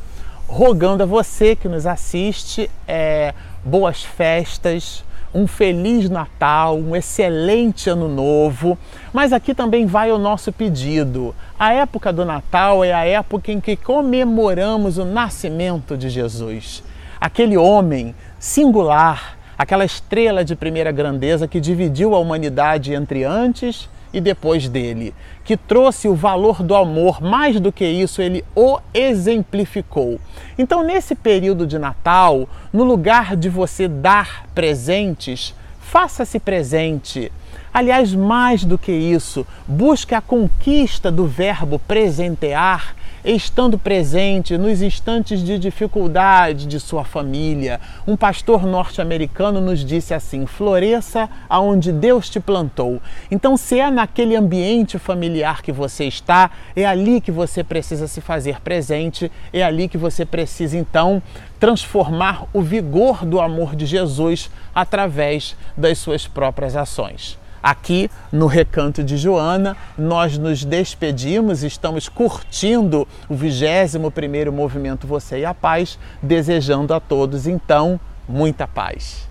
rogando 0.46 1.02
a 1.02 1.06
você 1.06 1.56
que 1.56 1.68
nos 1.68 1.86
assiste 1.86 2.70
é, 2.86 3.32
boas 3.64 4.04
festas, 4.04 5.04
um 5.34 5.46
feliz 5.46 6.08
Natal, 6.08 6.76
um 6.76 6.94
excelente 6.94 7.90
Ano 7.90 8.08
Novo. 8.08 8.78
Mas 9.12 9.32
aqui 9.32 9.54
também 9.54 9.86
vai 9.86 10.12
o 10.12 10.18
nosso 10.18 10.52
pedido. 10.52 11.34
A 11.58 11.72
época 11.72 12.12
do 12.12 12.24
Natal 12.24 12.84
é 12.84 12.92
a 12.92 13.04
época 13.04 13.50
em 13.50 13.60
que 13.60 13.74
comemoramos 13.76 14.98
o 14.98 15.04
nascimento 15.04 15.96
de 15.96 16.08
Jesus. 16.08 16.84
Aquele 17.20 17.56
homem 17.56 18.14
singular, 18.38 19.36
aquela 19.58 19.84
estrela 19.84 20.44
de 20.44 20.54
primeira 20.54 20.92
grandeza 20.92 21.48
que 21.48 21.60
dividiu 21.60 22.14
a 22.14 22.20
humanidade 22.20 22.92
entre 22.92 23.24
antes 23.24 23.88
e 24.14 24.20
depois 24.20 24.68
dele, 24.68 25.12
que 25.44 25.56
trouxe 25.56 26.06
o 26.06 26.14
valor 26.14 26.62
do 26.62 26.76
amor, 26.76 27.20
mais 27.20 27.58
do 27.58 27.72
que 27.72 27.84
isso, 27.84 28.22
ele 28.22 28.44
o 28.54 28.78
exemplificou. 28.94 30.20
Então, 30.56 30.84
nesse 30.84 31.16
período 31.16 31.66
de 31.66 31.80
Natal, 31.80 32.48
no 32.72 32.84
lugar 32.84 33.34
de 33.34 33.48
você 33.48 33.88
dar 33.88 34.46
presentes, 34.54 35.52
faça-se 35.80 36.38
presente. 36.38 37.32
Aliás, 37.72 38.14
mais 38.14 38.64
do 38.64 38.78
que 38.78 38.92
isso, 38.92 39.44
busque 39.66 40.14
a 40.14 40.20
conquista 40.20 41.10
do 41.10 41.26
verbo 41.26 41.80
presentear 41.80 42.94
estando 43.24 43.78
presente 43.78 44.58
nos 44.58 44.82
instantes 44.82 45.42
de 45.42 45.58
dificuldade 45.58 46.66
de 46.66 46.78
sua 46.78 47.04
família. 47.04 47.80
Um 48.06 48.16
pastor 48.16 48.66
norte-americano 48.66 49.60
nos 49.60 49.84
disse 49.84 50.12
assim: 50.12 50.46
floresça 50.46 51.28
aonde 51.48 51.90
Deus 51.90 52.28
te 52.28 52.38
plantou. 52.38 53.00
Então, 53.30 53.56
se 53.56 53.80
é 53.80 53.90
naquele 53.90 54.36
ambiente 54.36 54.98
familiar 54.98 55.62
que 55.62 55.72
você 55.72 56.04
está, 56.04 56.50
é 56.76 56.84
ali 56.84 57.20
que 57.20 57.30
você 57.30 57.64
precisa 57.64 58.06
se 58.06 58.20
fazer 58.20 58.60
presente, 58.60 59.32
é 59.52 59.62
ali 59.62 59.88
que 59.88 59.96
você 59.96 60.26
precisa 60.26 60.76
então 60.76 61.22
transformar 61.58 62.44
o 62.52 62.60
vigor 62.60 63.24
do 63.24 63.40
amor 63.40 63.74
de 63.74 63.86
Jesus 63.86 64.50
através 64.74 65.56
das 65.76 65.98
suas 65.98 66.26
próprias 66.26 66.76
ações. 66.76 67.38
Aqui 67.64 68.10
no 68.30 68.46
Recanto 68.46 69.02
de 69.02 69.16
Joana, 69.16 69.74
nós 69.96 70.36
nos 70.36 70.66
despedimos, 70.66 71.62
estamos 71.62 72.10
curtindo 72.10 73.08
o 73.26 73.34
21º 73.34 74.50
movimento 74.50 75.06
Você 75.06 75.38
e 75.38 75.44
a 75.46 75.54
Paz, 75.54 75.98
desejando 76.22 76.92
a 76.92 77.00
todos 77.00 77.46
então 77.46 77.98
muita 78.28 78.68
paz. 78.68 79.26